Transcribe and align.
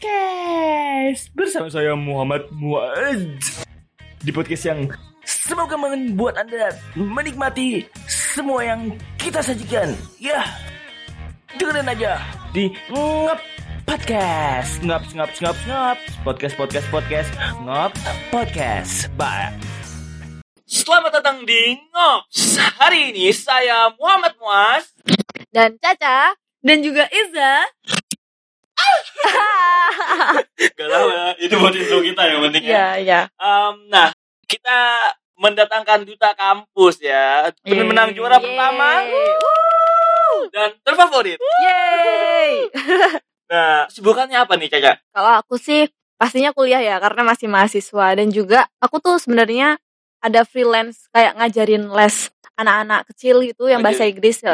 Podcast 0.00 1.28
bersama 1.36 1.68
saya 1.68 1.92
Muhammad 1.92 2.48
Muaz 2.56 3.20
di 4.24 4.32
podcast 4.32 4.72
yang 4.72 4.88
semoga 5.28 5.76
membuat 5.76 6.40
anda 6.40 6.72
menikmati 6.96 7.84
semua 8.08 8.64
yang 8.64 8.96
kita 9.20 9.44
sajikan. 9.44 9.92
Ya, 10.16 10.40
dengerin 11.52 11.84
aja 11.84 12.16
di 12.56 12.72
ngap 12.88 13.44
podcast 13.84 14.80
ngap 14.80 15.04
ngap 15.12 15.30
ngap 15.36 15.56
ngap 15.68 15.98
podcast 16.24 16.56
podcast 16.56 16.86
podcast 16.88 17.30
ngap 17.60 17.92
podcast. 18.32 19.12
Bye. 19.20 19.52
Selamat 20.64 21.20
datang 21.20 21.44
di 21.44 21.76
Ngops. 21.92 22.56
Hari 22.56 23.12
ini 23.12 23.28
saya 23.36 23.92
Muhammad 24.00 24.32
Muas. 24.40 24.96
dan 25.52 25.76
Caca 25.76 26.32
dan 26.64 26.80
juga 26.80 27.04
Iza. 27.12 27.68
Gak 30.78 30.88
tahu 30.88 31.06
ya, 31.08 31.24
itu 31.40 31.54
buat 31.56 31.74
kita 31.76 32.22
yang 32.28 32.40
penting 32.48 32.62
ya. 32.64 32.70
Iya, 32.70 32.86
iya. 33.00 33.20
Em, 33.40 33.74
nah, 33.88 34.08
kita 34.44 34.78
mendatangkan 35.40 36.04
duta 36.04 36.36
kampus 36.36 37.00
ya. 37.00 37.48
Pemenang 37.64 38.12
juara 38.12 38.36
Yeay. 38.36 38.44
pertama 38.44 38.88
dan 40.52 40.70
terfavorit. 40.84 41.38
Yeay. 41.40 42.52
Nah, 43.50 43.90
sibukannya 43.90 44.38
apa 44.38 44.54
nih 44.54 44.70
Caca? 44.70 45.02
Kalau 45.10 45.32
aku 45.42 45.58
sih 45.58 45.90
pastinya 46.14 46.54
kuliah 46.54 46.78
ya 46.78 47.02
karena 47.02 47.26
masih 47.26 47.50
mahasiswa 47.50 48.14
dan 48.14 48.30
juga 48.30 48.70
aku 48.78 49.02
tuh 49.02 49.18
sebenarnya 49.18 49.74
ada 50.22 50.46
freelance 50.46 51.10
kayak 51.10 51.34
ngajarin 51.34 51.90
les 51.90 52.30
anak-anak 52.54 53.10
kecil 53.10 53.42
gitu 53.42 53.66
yang 53.66 53.82
bahasa 53.82 54.06
Inggris 54.06 54.46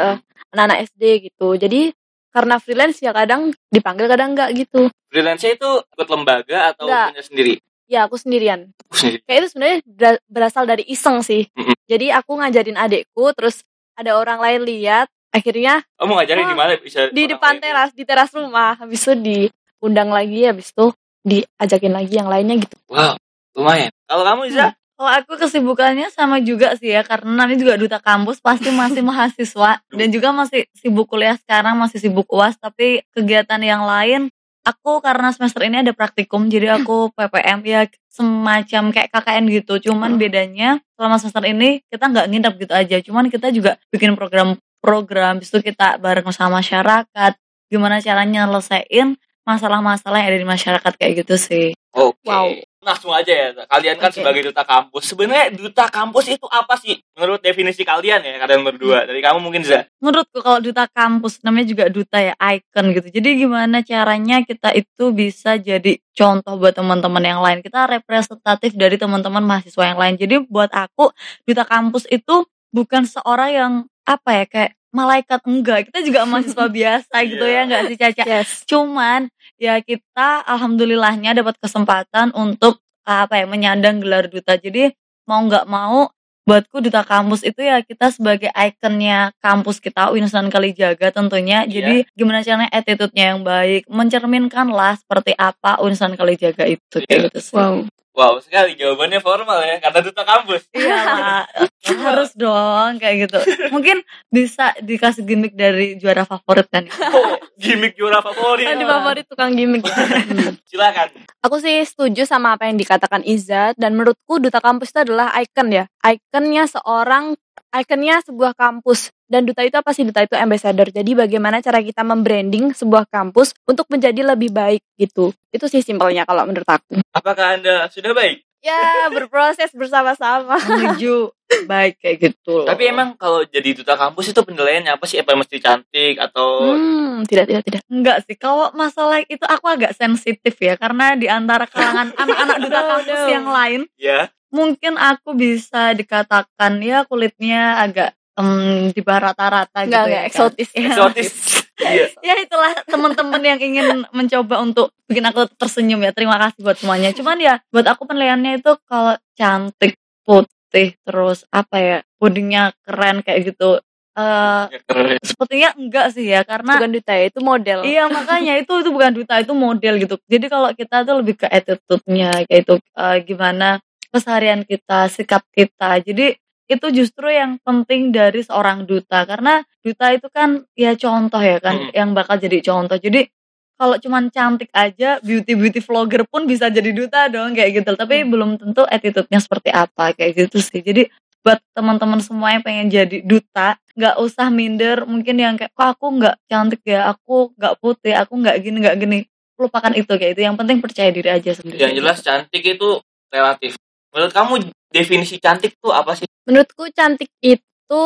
anak-anak 0.49 0.89
SD 0.89 1.29
gitu. 1.29 1.61
Jadi 1.61 1.93
karena 2.37 2.61
freelance 2.61 3.01
ya 3.01 3.09
kadang 3.09 3.49
dipanggil 3.67 4.05
kadang 4.05 4.37
enggak 4.37 4.53
gitu. 4.53 4.93
Freelance 5.09 5.41
itu 5.41 5.69
ikut 5.81 6.05
lembaga 6.07 6.69
atau 6.71 6.85
Nggak. 6.85 7.07
punya 7.09 7.23
sendiri? 7.25 7.53
Ya 7.87 8.05
aku 8.05 8.15
sendirian. 8.15 8.69
Sendiri. 8.93 9.25
Kayak 9.25 9.39
itu 9.39 9.47
sebenarnya 9.49 9.77
bera- 9.83 10.21
berasal 10.27 10.63
dari 10.63 10.83
iseng 10.85 11.25
sih. 11.25 11.49
Jadi 11.85 12.13
aku 12.13 12.37
ngajarin 12.37 12.77
adekku 12.77 13.33
terus 13.33 13.65
ada 13.97 14.13
orang 14.13 14.37
lain 14.37 14.61
lihat 14.63 15.07
akhirnya 15.27 15.81
Oh, 15.97 16.05
mau 16.05 16.21
ngajarin 16.21 16.45
Oh, 16.45 16.51
di 16.51 16.57
mana 16.57 16.71
bisa? 16.77 17.09
di 17.09 17.23
depan 17.25 17.57
lain? 17.57 17.63
teras 17.63 17.89
di 17.91 18.03
teras 18.03 18.29
rumah 18.29 18.75
habis 18.75 19.01
itu 19.01 19.17
diundang 19.17 20.07
lagi 20.07 20.45
habis 20.45 20.69
itu 20.69 20.93
diajakin 21.23 21.91
lagi 21.91 22.13
yang 22.13 22.27
lainnya 22.27 22.61
gitu 22.61 22.77
Wow, 22.87 23.17
lumayan. 23.51 23.89
Kalau 24.05 24.23
kamu 24.23 24.41
Iza? 24.47 24.77
Kalau 24.97 25.11
aku 25.13 25.37
kesibukannya 25.37 26.09
sama 26.09 26.41
juga 26.41 26.73
sih 26.73 26.89
ya 26.89 27.05
karena 27.05 27.45
nanti 27.45 27.61
juga 27.61 27.77
duta 27.77 28.01
kampus 28.01 28.41
pasti 28.41 28.73
masih 28.73 29.05
mahasiswa 29.09 29.77
dan 29.93 30.07
juga 30.09 30.33
masih 30.33 30.65
sibuk 30.73 31.05
kuliah 31.05 31.37
sekarang 31.37 31.77
masih 31.77 32.01
sibuk 32.01 32.25
uas 32.33 32.57
tapi 32.57 33.05
kegiatan 33.13 33.61
yang 33.61 33.85
lain 33.85 34.33
aku 34.65 34.99
karena 34.99 35.31
semester 35.31 35.63
ini 35.63 35.85
ada 35.85 35.93
praktikum 35.95 36.51
jadi 36.51 36.81
aku 36.81 37.09
PPM 37.17 37.61
ya 37.63 37.85
semacam 38.09 38.83
kayak 38.89 39.09
KKN 39.13 39.45
gitu. 39.53 39.73
Cuman 39.89 40.17
bedanya 40.17 40.81
selama 40.97 41.21
semester 41.21 41.45
ini 41.45 41.85
kita 41.87 42.09
nggak 42.09 42.27
nginep 42.33 42.53
gitu 42.57 42.73
aja. 42.73 42.97
Cuman 43.05 43.29
kita 43.29 43.53
juga 43.53 43.77
bikin 43.93 44.17
program-program 44.17 45.45
itu 45.45 45.61
kita 45.61 46.01
bareng 46.01 46.25
sama 46.33 46.59
masyarakat 46.59 47.37
gimana 47.69 48.01
caranya 48.01 48.49
nyelesain 48.49 49.19
masalah-masalah 49.47 50.19
yang 50.23 50.29
ada 50.33 50.39
di 50.41 50.47
masyarakat 50.49 50.93
kayak 50.97 51.13
gitu 51.23 51.35
sih. 51.37 51.67
Oke. 51.93 52.25
Wow. 52.25 52.57
Langsung 52.87 53.11
aja 53.11 53.27
ya. 53.27 53.47
Kalian 53.67 53.99
kan 53.99 54.15
sebagai 54.15 54.47
duta 54.47 54.63
kampus. 54.63 55.03
Sebenarnya 55.11 55.51
duta 55.51 55.91
kampus 55.91 56.31
itu 56.31 56.47
apa 56.47 56.79
sih? 56.79 56.95
Menurut 57.19 57.43
definisi 57.43 57.83
kalian 57.83 58.23
ya, 58.23 58.39
kalian 58.39 58.63
berdua. 58.63 59.03
Dari 59.03 59.19
kamu 59.19 59.43
mungkin 59.43 59.67
Za. 59.67 59.83
menurutku 59.99 60.39
kalau 60.39 60.63
duta 60.63 60.87
kampus 60.87 61.43
namanya 61.43 61.67
juga 61.67 61.85
duta 61.91 62.21
ya 62.21 62.33
icon 62.37 62.95
gitu 62.95 63.11
jadi 63.11 63.29
gimana 63.35 63.81
caranya 63.83 64.45
kita 64.45 64.71
itu 64.71 65.11
bisa 65.11 65.57
jadi 65.57 65.99
contoh 66.13 66.55
buat 66.55 66.77
teman-teman 66.77 67.23
yang 67.25 67.41
lain 67.43 67.59
kita 67.65 67.89
representatif 67.89 68.77
dari 68.77 68.95
teman-teman 68.95 69.41
mahasiswa 69.41 69.83
yang 69.83 69.99
lain 69.99 70.15
jadi 70.15 70.35
buat 70.45 70.69
aku 70.69 71.11
duta 71.49 71.65
kampus 71.65 72.05
itu 72.13 72.45
bukan 72.71 73.03
seorang 73.09 73.49
yang 73.51 73.73
apa 74.07 74.29
ya 74.31 74.45
kayak 74.47 74.71
malaikat 74.89 75.41
enggak 75.43 75.91
kita 75.91 75.99
juga 76.01 76.23
mahasiswa 76.29 76.65
biasa 76.67 77.15
gitu 77.23 77.41
Iya. 77.41 77.53
ya 77.53 77.61
enggak 77.65 77.81
sih 77.85 77.97
Caca 77.97 78.23
yes 78.23 78.49
cuman 78.63 79.21
ya 79.57 79.79
kita 79.79 80.43
alhamdulillahnya 80.43 81.33
dapat 81.33 81.57
kesempatan 81.57 82.31
untuk 82.31 82.79
apa 83.03 83.39
ya 83.39 83.45
menyandang 83.45 83.99
gelar 83.99 84.27
duta 84.27 84.55
jadi 84.55 84.91
mau 85.25 85.39
nggak 85.41 85.65
mau 85.65 86.11
buatku 86.43 86.79
duta 86.79 87.03
kampus 87.03 87.43
itu 87.43 87.59
ya 87.59 87.83
kita 87.83 88.07
sebagai 88.07 88.47
ikonnya 88.47 89.35
kampus 89.39 89.83
kita 89.83 90.11
Unistan 90.11 90.47
Kalijaga 90.47 91.11
tentunya 91.11 91.63
Iya. 91.63 91.71
jadi 91.73 91.95
gimana 92.13 92.39
caranya 92.39 92.71
attitude-nya 92.71 93.35
yang 93.35 93.41
baik 93.43 93.83
mencerminkan 93.87 94.71
lah 94.71 94.95
seperti 94.95 95.35
apa 95.35 95.79
Unistan 95.79 96.15
Kalijaga 96.15 96.63
itu 96.63 96.79
Iya. 96.97 97.05
kayak 97.05 97.21
gitu 97.31 97.39
sih 97.43 97.55
wow 97.55 97.83
Wow, 98.17 98.41
sekali 98.41 98.73
jawabannya 98.73 99.21
formal 99.21 99.61
ya, 99.61 99.77
karena 99.77 100.01
duta 100.01 100.25
kampus. 100.25 100.65
Iya 100.73 101.45
harus 102.07 102.31
dong 102.33 102.91
kayak 102.97 103.27
gitu. 103.27 103.39
Mungkin 103.75 104.01
bisa 104.27 104.71
dikasih 104.79 105.23
gimmick 105.23 105.53
dari 105.53 105.99
juara 105.99 106.23
favorit 106.23 106.67
kan? 106.67 106.87
Oh, 107.11 107.35
gimmick 107.57 107.93
juara 107.93 108.21
favorit. 108.21 108.65
kan 108.65 108.77
di 108.77 108.85
favorit 108.85 109.25
tukang 109.27 109.51
gimmick 109.51 109.83
Silakan. 110.69 111.09
aku 111.41 111.57
sih 111.57 111.81
setuju 111.81 112.23
sama 112.23 112.53
apa 112.53 112.69
yang 112.69 112.77
dikatakan 112.77 113.25
Iza 113.25 113.73
dan 113.75 113.97
menurutku 113.97 114.37
duta 114.37 114.61
kampus 114.61 114.93
itu 114.93 114.99
adalah 115.03 115.33
icon 115.35 115.73
ya 115.73 115.83
ikonnya 115.99 116.69
seorang 116.69 117.33
ikonnya 117.73 118.21
sebuah 118.23 118.53
kampus 118.53 119.09
dan 119.25 119.43
duta 119.43 119.65
itu 119.65 119.75
apa 119.75 119.91
sih 119.91 120.07
duta 120.07 120.23
itu 120.23 120.37
ambassador 120.37 120.87
jadi 120.87 121.11
bagaimana 121.17 121.59
cara 121.59 121.83
kita 121.83 121.99
membranding 122.01 122.71
sebuah 122.71 123.09
kampus 123.11 123.51
untuk 123.65 123.89
menjadi 123.91 124.23
lebih 124.23 124.53
baik 124.53 124.79
gitu 124.95 125.35
itu 125.51 125.65
sih 125.67 125.83
simpelnya 125.83 126.23
kalau 126.23 126.47
menurut 126.47 126.67
aku 126.67 127.01
Apakah 127.11 127.59
Anda 127.59 127.89
sudah 127.91 128.15
baik? 128.15 128.46
Ya 128.61 129.07
berproses 129.13 129.69
bersama-sama 129.73 130.57
Menuju 130.57 131.31
baik 131.63 132.03
kayak 132.03 132.17
gitu. 132.19 132.67
Tapi 132.67 132.91
emang 132.91 133.15
kalau 133.15 133.47
jadi 133.47 133.71
duta 133.71 133.95
kampus 133.95 134.35
itu 134.35 134.41
penilaiannya 134.43 134.99
apa 134.99 135.05
sih? 135.07 135.15
Apa 135.23 135.31
mesti 135.35 135.63
cantik 135.63 136.19
atau 136.19 136.75
hmm, 136.75 137.23
tidak 137.27 137.45
tidak 137.47 137.63
tidak 137.63 137.81
enggak 137.87 138.17
sih 138.27 138.35
kalau 138.35 138.67
masalah 138.75 139.23
itu 139.23 139.43
aku 139.47 139.65
agak 139.71 139.95
sensitif 139.95 140.53
ya 140.59 140.75
karena 140.75 141.15
di 141.15 141.31
antara 141.31 141.63
kalangan 141.63 142.11
anak-anak 142.21 142.57
duta 142.67 142.79
kampus 142.83 143.21
no. 143.23 143.29
yang 143.31 143.47
lain 143.47 143.81
ya? 143.95 144.27
mungkin 144.51 144.99
aku 144.99 145.35
bisa 145.35 145.95
dikatakan 145.95 146.79
ya 146.83 147.07
kulitnya 147.07 147.79
agak 147.79 148.15
em, 148.37 148.91
di 148.91 149.01
bawah 149.03 149.31
rata-rata 149.31 149.87
gitu 149.87 149.91
Enggak, 149.91 150.03
ya 150.03 150.07
enggak, 150.07 150.23
kan. 150.23 150.29
eksotis. 150.31 151.35
Iya. 151.77 152.09
Ya 152.25 152.35
itulah 152.41 152.73
teman-teman 152.89 153.37
yang 153.39 153.59
ingin 153.61 154.05
mencoba 154.09 154.59
untuk 154.59 154.89
bikin 155.05 155.21
aku 155.29 155.45
tersenyum 155.55 156.01
ya 156.01 156.09
terima 156.11 156.41
kasih 156.41 156.59
buat 156.59 156.77
semuanya 156.77 157.13
cuman 157.13 157.37
ya 157.37 157.55
buat 157.69 157.85
aku 157.85 158.09
penilaiannya 158.09 158.59
itu 158.59 158.73
kalau 158.89 159.13
cantik 159.37 159.93
putih 160.25 160.97
terus 161.05 161.45
apa 161.53 161.77
ya 161.77 161.97
pudingnya 162.17 162.73
keren 162.81 163.21
kayak 163.21 163.53
gitu 163.53 163.77
eh 164.17 164.63
Ya, 164.67 164.79
keren. 164.89 165.17
sepertinya 165.21 165.69
enggak 165.77 166.07
sih 166.11 166.25
ya 166.25 166.41
karena 166.41 166.81
bukan 166.81 166.91
duta 166.97 167.13
ya 167.13 167.25
itu 167.29 167.39
model 167.39 167.79
Iya 167.85 168.03
makanya 168.09 168.53
itu 168.57 168.73
itu 168.81 168.89
bukan 168.89 169.11
duta 169.13 169.33
itu 169.37 169.53
model 169.53 169.93
gitu. 170.01 170.15
Jadi 170.25 170.45
kalau 170.49 170.69
kita 170.73 171.05
tuh 171.05 171.15
lebih 171.21 171.35
ke 171.37 171.47
attitude-nya 171.47 172.49
kayak 172.49 172.61
itu 172.65 172.75
eh, 172.81 173.17
gimana 173.21 173.77
keseharian 174.09 174.65
kita, 174.65 175.05
sikap 175.13 175.45
kita. 175.53 176.01
Jadi 176.01 176.33
itu 176.67 176.87
justru 176.91 177.31
yang 177.31 177.55
penting 177.63 178.11
dari 178.11 178.43
seorang 178.43 178.83
duta 178.83 179.23
karena 179.23 179.63
duta 179.79 180.11
itu 180.11 180.27
kan 180.27 180.67
ya 180.75 180.93
contoh 180.99 181.39
ya 181.39 181.63
kan 181.63 181.75
Hmm. 181.79 181.91
yang 181.95 182.09
bakal 182.11 182.35
jadi 182.35 182.59
contoh. 182.59 182.99
Jadi 182.99 183.31
kalau 183.77 183.95
cuman 183.95 184.27
cantik 184.33 184.67
aja 184.73 185.21
beauty 185.23 185.53
beauty 185.55 185.79
vlogger 185.79 186.27
pun 186.27 186.43
bisa 186.43 186.67
jadi 186.67 186.91
duta 186.91 187.31
dong 187.31 187.55
kayak 187.55 187.81
gitu. 187.83 187.95
Tapi 187.95 188.27
belum 188.27 188.59
tentu 188.59 188.83
attitude-nya 188.83 189.39
seperti 189.39 189.69
apa 189.71 190.11
kayak 190.11 190.33
gitu 190.47 190.59
sih. 190.59 190.83
Jadi 190.83 191.07
buat 191.39 191.63
teman-teman 191.71 192.19
semua 192.19 192.51
yang 192.51 192.59
pengen 192.65 192.91
jadi 192.91 193.23
duta 193.23 193.79
nggak 193.95 194.19
usah 194.19 194.51
minder 194.51 195.07
mungkin 195.07 195.39
yang 195.39 195.55
kayak 195.55 195.71
kok 195.71 195.95
aku 195.95 196.19
nggak 196.19 196.35
cantik 196.51 196.83
ya 196.83 197.07
aku 197.07 197.55
nggak 197.55 197.73
putih 197.79 198.13
aku 198.19 198.33
nggak 198.35 198.55
gini 198.59 198.77
nggak 198.83 198.97
gini 198.99 199.17
lupakan 199.55 199.95
itu 199.95 200.11
kayak 200.11 200.35
itu 200.35 200.41
yang 200.43 200.59
penting 200.59 200.83
percaya 200.83 201.09
diri 201.09 201.31
aja 201.31 201.55
sendiri 201.55 201.79
Yang 201.79 201.93
jelas 202.03 202.17
cantik 202.19 202.61
itu 202.61 202.99
relatif. 203.31 203.79
Menurut 204.11 204.33
kamu 204.33 204.53
definisi 204.91 205.37
cantik 205.37 205.75
itu 205.77 205.89
apa 205.91 206.15
sih? 206.15 206.27
Menurutku 206.47 206.87
cantik 206.95 207.29
itu 207.43 208.05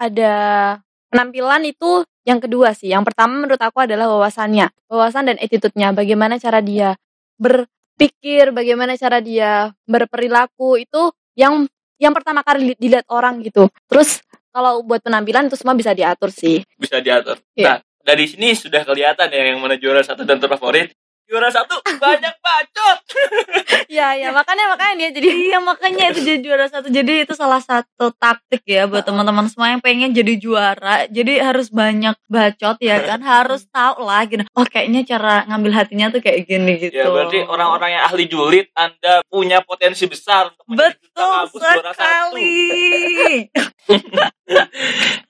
ada 0.00 0.34
penampilan 1.12 1.68
itu 1.68 2.04
yang 2.24 2.40
kedua 2.40 2.72
sih. 2.72 2.88
Yang 2.90 3.12
pertama 3.12 3.44
menurut 3.44 3.60
aku 3.60 3.84
adalah 3.84 4.08
wawasannya, 4.08 4.72
wawasan 4.88 5.28
dan 5.28 5.36
attitude-nya. 5.36 5.92
Bagaimana 5.92 6.40
cara 6.40 6.64
dia 6.64 6.96
berpikir, 7.36 8.54
bagaimana 8.54 8.96
cara 8.96 9.20
dia 9.20 9.70
berperilaku 9.84 10.80
itu 10.80 11.12
yang 11.36 11.68
yang 12.00 12.16
pertama 12.16 12.42
kali 12.42 12.74
di- 12.74 12.78
dilihat 12.88 13.06
orang 13.12 13.42
gitu. 13.44 13.68
Terus 13.86 14.22
kalau 14.52 14.82
buat 14.84 15.00
penampilan 15.04 15.48
itu 15.48 15.56
semua 15.56 15.76
bisa 15.76 15.92
diatur 15.94 16.32
sih. 16.32 16.60
Bisa 16.76 16.98
diatur. 16.98 17.38
Iya. 17.54 17.64
Nah, 17.64 17.76
dari 18.02 18.26
sini 18.26 18.52
sudah 18.58 18.82
kelihatan 18.82 19.30
ya 19.30 19.54
yang 19.54 19.62
mana 19.62 19.78
juara 19.78 20.02
satu 20.02 20.26
dan 20.26 20.42
terfavorit. 20.42 20.92
Juara 21.26 21.48
satu 21.48 21.74
banyak 21.96 22.34
bacot. 22.38 22.98
Iya, 23.92 24.16
ya 24.16 24.28
makanya 24.32 24.72
makanya 24.72 24.94
dia 25.04 25.10
jadi 25.12 25.28
Iya 25.52 25.58
makanya 25.60 26.16
itu 26.16 26.20
jadi 26.24 26.40
juara 26.40 26.64
satu. 26.64 26.88
Jadi 26.88 27.28
itu 27.28 27.36
salah 27.36 27.60
satu 27.60 28.08
taktik 28.16 28.64
ya 28.64 28.88
Buat 28.88 29.04
teman-teman 29.04 29.44
semua 29.52 29.68
yang 29.68 29.84
pengen 29.84 30.16
jadi 30.16 30.32
juara. 30.40 31.04
Jadi 31.12 31.36
harus 31.36 31.68
banyak 31.68 32.16
bacot 32.24 32.80
ya 32.80 33.04
kan 33.04 33.20
Harus 33.36 33.68
tahu 33.68 34.08
lah 34.08 34.24
gitu 34.24 34.48
Oh 34.56 34.64
kayaknya 34.64 35.04
cara 35.04 35.44
ngambil 35.44 35.72
hatinya 35.76 36.08
tuh 36.08 36.24
kayak 36.24 36.48
gini 36.48 36.80
gitu. 36.80 36.96
Ya 36.96 37.12
berarti 37.12 37.44
orang-orang 37.44 38.00
yang 38.00 38.02
ahli 38.08 38.24
julid 38.24 38.66
Anda 38.72 39.20
punya 39.28 39.60
potensi 39.60 40.08
besar 40.08 40.56
untuk 40.64 40.72
Betul 40.72 41.28
kampus 41.52 41.60
juara 41.60 41.92
satu. 41.92 42.00
sekali 42.00 42.56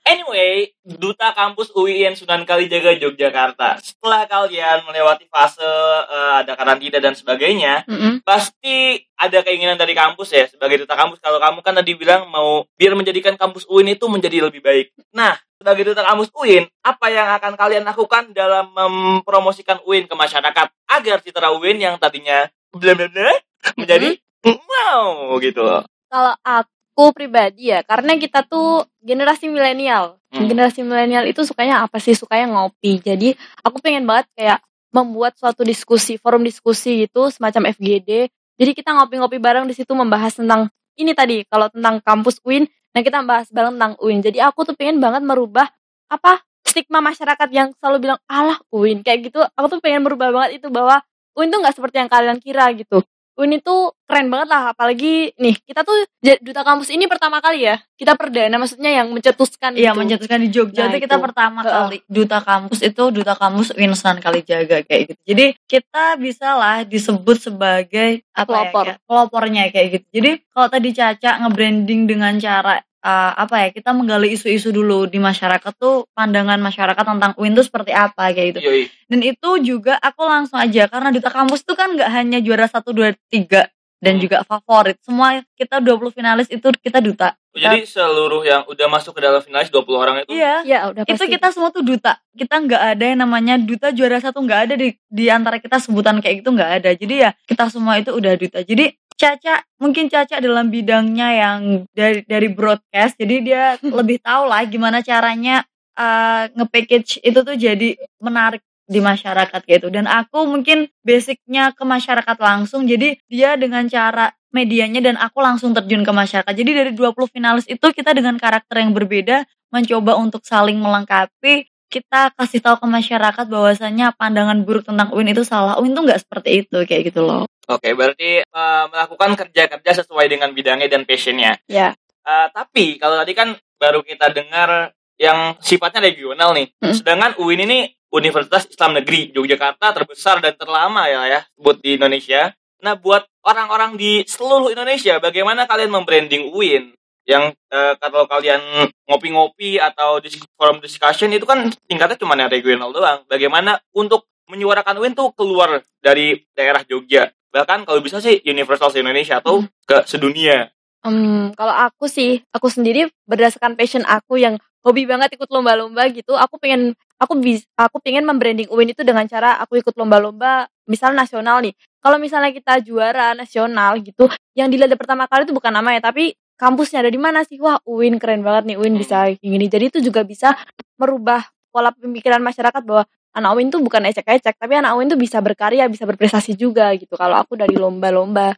Anyway, 0.03 0.73
Duta 0.83 1.31
Kampus 1.31 1.71
UIN 1.73 2.13
Sunan 2.17 2.43
Kalijaga 2.43 2.91
Yogyakarta. 2.97 3.79
Setelah 3.79 4.27
kalian 4.27 4.83
melewati 4.83 5.25
fase 5.31 5.63
eh, 5.63 6.33
ada 6.43 6.53
karantina 6.57 6.99
dan 6.99 7.15
sebagainya, 7.15 7.87
Mm-mm. 7.87 8.21
pasti 8.25 8.99
ada 9.15 9.39
keinginan 9.45 9.79
dari 9.79 9.95
kampus 9.95 10.33
ya 10.35 10.45
sebagai 10.49 10.83
duta 10.83 10.97
kampus. 10.97 11.23
Kalau 11.23 11.39
kamu 11.39 11.63
kan 11.63 11.73
tadi 11.77 11.95
bilang 11.95 12.27
mau 12.27 12.67
biar 12.75 12.93
menjadikan 12.97 13.39
kampus 13.39 13.63
UIN 13.69 13.95
itu 13.95 14.05
menjadi 14.11 14.49
lebih 14.49 14.59
baik. 14.59 14.91
Nah, 15.15 15.39
sebagai 15.55 15.93
duta 15.93 16.03
kampus 16.03 16.27
UIN, 16.35 16.67
apa 16.83 17.07
yang 17.07 17.29
akan 17.39 17.53
kalian 17.55 17.83
lakukan 17.87 18.35
dalam 18.35 18.69
mempromosikan 18.75 19.79
UIN 19.87 20.09
ke 20.09 20.15
masyarakat 20.17 20.67
agar 20.91 21.17
citra 21.23 21.55
UIN 21.55 21.79
yang 21.79 21.95
tadinya 21.95 22.49
bla 22.73 22.97
bla 22.97 23.07
bla 23.07 23.31
menjadi 23.77 24.17
wow 24.43 25.37
gitu. 25.39 25.63
kalau 26.09 26.33
aku 26.43 26.82
pribadi 27.13 27.73
ya 27.73 27.81
karena 27.81 28.15
kita 28.15 28.45
tuh 28.45 28.85
generasi 29.01 29.49
milenial. 29.49 30.21
Hmm. 30.33 30.49
generasi 30.49 30.81
milenial 30.81 31.29
itu 31.29 31.45
sukanya 31.45 31.85
apa 31.85 32.01
sih? 32.01 32.17
Sukanya 32.17 32.49
ngopi. 32.49 32.97
Jadi 33.01 33.37
aku 33.61 33.77
pengen 33.81 34.05
banget 34.09 34.25
kayak 34.33 34.59
membuat 34.93 35.33
suatu 35.37 35.65
diskusi 35.65 36.21
forum 36.21 36.45
diskusi 36.45 37.09
gitu 37.09 37.33
semacam 37.33 37.73
FGD 37.73 38.29
jadi 38.61 38.71
kita 38.77 38.93
ngopi-ngopi 38.93 39.41
bareng 39.41 39.65
di 39.65 39.73
situ 39.73 39.89
membahas 39.97 40.37
tentang 40.37 40.69
ini 40.93 41.17
tadi 41.17 41.41
kalau 41.49 41.65
tentang 41.73 41.97
kampus 42.05 42.37
UIN 42.45 42.69
nah 42.93 43.01
kita 43.01 43.25
bahas 43.25 43.49
bareng 43.49 43.73
tentang 43.73 43.97
UIN 43.97 44.21
jadi 44.21 44.53
aku 44.53 44.69
tuh 44.69 44.77
pengen 44.77 45.01
banget 45.01 45.25
merubah 45.25 45.65
apa 46.13 46.45
stigma 46.63 47.03
masyarakat 47.03 47.49
yang 47.51 47.69
selalu 47.77 48.09
bilang 48.09 48.19
alah 48.25 48.57
UIN 48.71 49.03
kayak 49.03 49.29
gitu. 49.29 49.43
Aku 49.53 49.67
tuh 49.67 49.79
pengen 49.83 50.01
merubah 50.01 50.31
banget 50.31 50.63
itu 50.63 50.71
bahwa 50.71 51.03
UIN 51.35 51.51
tuh 51.51 51.59
nggak 51.59 51.75
seperti 51.75 51.95
yang 52.01 52.09
kalian 52.09 52.37
kira 52.39 52.71
gitu 52.73 53.03
UIN 53.33 53.57
itu 53.57 53.75
keren 54.05 54.29
banget 54.29 54.47
lah 54.47 54.63
apalagi 54.71 55.33
nih 55.35 55.57
kita 55.65 55.81
tuh 55.81 55.95
duta 56.21 56.61
kampus 56.61 56.93
ini 56.93 57.09
pertama 57.09 57.41
kali 57.41 57.65
ya 57.65 57.81
kita 57.97 58.13
perdana 58.13 58.55
maksudnya 58.55 58.93
yang 58.93 59.09
mencetuskan 59.09 59.73
Iya 59.73 59.89
gitu. 59.89 59.99
mencetuskan 59.99 60.39
di 60.39 60.49
Jogja 60.53 60.85
Nah, 60.85 60.93
itu 60.93 60.99
kita 61.01 61.17
pertama 61.17 61.59
Heeh. 61.61 61.73
kali 61.73 61.97
duta 62.05 62.39
kampus 62.39 62.79
itu 62.79 63.03
duta 63.09 63.33
kampus 63.33 63.73
Winsan 63.73 64.21
Kalijaga 64.21 64.85
kayak 64.85 65.01
gitu. 65.09 65.21
Jadi 65.25 65.45
kita 65.65 66.13
bisa 66.15 66.53
lah 66.53 66.85
disebut 66.85 67.37
sebagai 67.41 68.21
apa 68.31 68.45
Pelopor. 68.45 68.83
ya 68.85 68.93
kayak 68.93 68.99
pelopornya 69.03 69.63
kayak 69.73 69.87
gitu. 69.91 70.07
Jadi 70.13 70.31
kalau 70.47 70.67
tadi 70.69 70.89
Caca 70.93 71.31
nge-branding 71.41 72.01
dengan 72.05 72.33
cara 72.37 72.77
uh, 73.03 73.31
apa 73.35 73.55
ya 73.59 73.67
kita 73.69 73.91
menggali 73.91 74.31
isu-isu 74.31 74.71
dulu 74.71 75.05
di 75.05 75.19
masyarakat 75.19 75.73
tuh 75.75 76.07
pandangan 76.15 76.57
masyarakat 76.57 77.03
tentang 77.03 77.31
UIN 77.35 77.53
tuh 77.53 77.67
seperti 77.67 77.91
apa 77.91 78.31
kayak 78.31 78.55
gitu. 78.55 78.59
Yoi. 78.63 78.83
Dan 79.05 79.19
itu 79.21 79.49
juga 79.61 79.99
aku 79.99 80.23
langsung 80.23 80.57
aja 80.57 80.87
karena 80.87 81.11
duta 81.11 81.29
kampus 81.29 81.61
tuh 81.61 81.75
kan 81.75 81.91
nggak 81.93 82.09
hanya 82.09 82.39
juara 82.39 82.65
1 82.65 82.79
2 82.81 83.13
3 83.29 83.67
dan 84.03 84.19
Hmm. 84.19 84.23
juga 84.23 84.37
favorit. 84.43 84.99
Semua 84.99 85.39
kita 85.55 85.79
20 85.79 86.11
finalis 86.11 86.51
itu 86.51 86.67
kita 86.79 86.99
duta. 86.99 87.39
Jadi 87.53 87.85
seluruh 87.85 88.41
yang 88.41 88.65
udah 88.65 88.87
masuk 88.89 89.13
ke 89.13 89.21
dalam 89.21 89.37
finalis 89.37 89.69
20 89.69 89.93
orang 89.93 90.25
itu 90.25 90.33
Iya. 90.33 90.65
ya 90.65 90.79
udah 90.89 91.05
itu 91.05 91.13
pasti 91.13 91.29
kita 91.29 91.53
semua 91.53 91.69
tuh 91.69 91.85
duta 91.85 92.17
kita 92.33 92.57
nggak 92.57 92.81
ada 92.97 93.03
yang 93.05 93.19
namanya 93.21 93.61
duta 93.61 93.93
juara 93.93 94.17
satu 94.17 94.41
nggak 94.41 94.59
ada 94.65 94.73
di 94.73 94.97
di 95.05 95.29
antara 95.29 95.61
kita 95.61 95.77
sebutan 95.77 96.17
kayak 96.17 96.41
gitu 96.41 96.49
nggak 96.49 96.71
ada 96.81 96.97
jadi 96.97 97.13
ya 97.13 97.29
kita 97.45 97.69
semua 97.69 98.01
itu 98.01 98.09
udah 98.09 98.33
duta 98.33 98.65
jadi 98.65 98.97
Caca 99.15 99.63
mungkin 99.79 100.09
Caca 100.09 100.41
dalam 100.41 100.69
bidangnya 100.69 101.29
yang 101.33 101.59
dari 101.93 102.21
dari 102.25 102.49
broadcast 102.51 103.17
jadi 103.17 103.35
dia 103.39 103.63
lebih 103.99 104.19
tahu 104.19 104.49
lah 104.49 104.65
gimana 104.67 104.99
caranya 105.05 105.63
uh, 105.97 106.49
nge-package 106.53 107.21
itu 107.21 107.39
tuh 107.41 107.55
jadi 107.57 107.95
menarik 108.21 108.61
di 108.83 108.99
masyarakat 108.99 109.61
gitu. 109.63 109.87
Dan 109.87 110.05
aku 110.11 110.43
mungkin 110.43 110.91
basicnya 111.01 111.71
ke 111.71 111.83
masyarakat 111.87 112.37
langsung 112.37 112.83
jadi 112.83 113.15
dia 113.31 113.55
dengan 113.55 113.87
cara 113.87 114.35
medianya 114.53 115.01
dan 115.01 115.15
aku 115.17 115.41
langsung 115.41 115.73
terjun 115.73 116.05
ke 116.05 116.11
masyarakat. 116.13 116.53
Jadi 116.53 116.71
dari 116.71 116.91
20 116.93 117.15
finalis 117.31 117.65
itu 117.65 117.81
kita 117.89 118.13
dengan 118.13 118.37
karakter 118.37 118.83
yang 118.83 118.93
berbeda 118.93 119.47
mencoba 119.73 120.19
untuk 120.19 120.45
saling 120.45 120.77
melengkapi. 120.77 121.65
Kita 121.89 122.33
kasih 122.33 122.61
tahu 122.61 122.81
ke 122.81 122.87
masyarakat 122.89 123.45
bahwasannya 123.45 124.17
pandangan 124.17 124.65
buruk 124.65 124.89
tentang 124.89 125.13
UIN 125.13 125.29
itu 125.29 125.45
salah. 125.45 125.77
UIN 125.77 125.93
tuh 125.93 126.05
nggak 126.09 126.21
seperti 126.25 126.65
itu 126.65 126.77
kayak 126.89 127.13
gitu 127.13 127.21
loh 127.21 127.45
Oke, 127.69 127.95
berarti 127.95 128.43
eh, 128.43 128.85
melakukan 128.91 129.39
kerja-kerja 129.39 130.03
sesuai 130.03 130.27
dengan 130.27 130.51
bidangnya 130.51 130.91
dan 130.91 131.07
passionnya. 131.07 131.55
ya 131.67 131.95
Eh, 132.23 132.47
tapi 132.55 132.95
kalau 132.95 133.19
tadi 133.19 133.35
kan 133.35 133.51
baru 133.75 133.99
kita 133.99 134.31
dengar 134.31 134.95
yang 135.19 135.59
sifatnya 135.59 136.07
regional 136.07 136.55
nih. 136.55 136.71
Hmm. 136.79 136.95
Sedangkan 136.95 137.35
UIN 137.35 137.67
ini 137.67 137.91
Universitas 138.15 138.63
Islam 138.71 138.95
Negeri 138.95 139.35
Yogyakarta 139.35 139.91
terbesar 139.91 140.39
dan 140.39 140.55
terlama 140.55 141.11
ya 141.11 141.27
ya 141.27 141.41
buat 141.59 141.83
di 141.83 141.99
Indonesia. 141.99 142.55
Nah, 142.83 142.99
buat 142.99 143.23
orang-orang 143.47 143.95
di 143.95 144.27
seluruh 144.27 144.67
Indonesia, 144.67 145.15
bagaimana 145.19 145.63
kalian 145.63 145.91
membranding 145.91 146.51
UIN? 146.51 146.95
Yang 147.23 147.55
eh, 147.71 147.95
kalau 147.99 148.27
kalian 148.27 148.59
ngopi-ngopi 149.07 149.79
atau 149.79 150.19
di 150.19 150.27
forum 150.59 150.83
discussion 150.83 151.31
itu 151.31 151.47
kan 151.47 151.71
tingkatnya 151.87 152.19
cuma 152.19 152.35
yang 152.35 152.51
regional 152.51 152.91
doang. 152.91 153.23
Bagaimana 153.27 153.79
untuk 153.95 154.27
menyuarakan 154.51 154.99
UIN 154.99 155.15
tuh 155.15 155.31
keluar 155.35 155.83
dari 156.03 156.39
daerah 156.55 156.83
Jogja? 156.87 157.31
Bahkan 157.53 157.85
kalau 157.85 158.01
bisa 158.01 158.17
sih 158.17 158.41
universal 158.49 158.89
se 158.89 158.99
Indonesia 158.99 159.37
atau 159.37 159.61
ke 159.85 160.01
sedunia. 160.09 160.73
Em, 161.05 161.53
kalau 161.53 161.75
aku 161.75 162.09
sih 162.09 162.41
aku 162.49 162.71
sendiri 162.73 163.11
berdasarkan 163.29 163.77
passion 163.77 164.01
aku 164.09 164.41
yang 164.41 164.57
hobi 164.81 165.05
banget 165.05 165.35
ikut 165.37 165.47
lomba-lomba 165.51 166.07
gitu 166.11 166.35
aku 166.35 166.59
pengen 166.59 166.95
aku 167.19 167.39
bis 167.39 167.63
aku 167.79 168.03
pengen 168.03 168.27
membranding 168.27 168.67
UIN 168.67 168.91
itu 168.91 169.03
dengan 169.03 169.23
cara 169.29 169.59
aku 169.63 169.79
ikut 169.79 169.95
lomba-lomba 169.95 170.67
misal 170.89 171.13
nasional 171.13 171.61
nih. 171.61 171.77
Kalau 172.03 172.19
misalnya 172.19 172.51
kita 172.51 172.83
juara 172.83 173.31
nasional 173.37 174.01
gitu 174.01 174.27
yang 174.57 174.67
dilihat 174.67 174.97
pertama 174.99 175.29
kali 175.29 175.47
itu 175.47 175.55
bukan 175.55 175.71
namanya 175.71 176.09
tapi 176.11 176.35
kampusnya 176.57 177.05
ada 177.05 177.11
di 177.13 177.21
mana 177.21 177.45
sih? 177.45 177.61
Wah 177.61 177.79
UIN 177.85 178.17
keren 178.17 178.41
banget 178.41 178.73
nih 178.73 178.77
UIN 178.81 178.95
bisa 178.97 179.29
kayak 179.29 179.39
gini. 179.39 179.65
Jadi 179.69 179.85
itu 179.93 179.99
juga 180.03 180.25
bisa 180.25 180.57
merubah 180.99 181.47
pola 181.73 181.89
pemikiran 181.95 182.39
masyarakat 182.43 182.81
bahwa 182.85 183.03
anak 183.33 183.49
UIN 183.57 183.67
tuh 183.73 183.81
bukan 183.81 184.05
ecek-ecek 184.09 184.55
tapi 184.61 184.73
anak 184.77 184.93
UIN 184.93 185.09
tuh 185.09 185.19
bisa 185.19 185.41
berkarya 185.41 185.89
bisa 185.89 186.05
berprestasi 186.05 186.53
juga 186.53 186.93
gitu 186.93 187.17
kalau 187.17 187.37
aku 187.41 187.57
dari 187.57 187.73
lomba-lomba. 187.77 188.53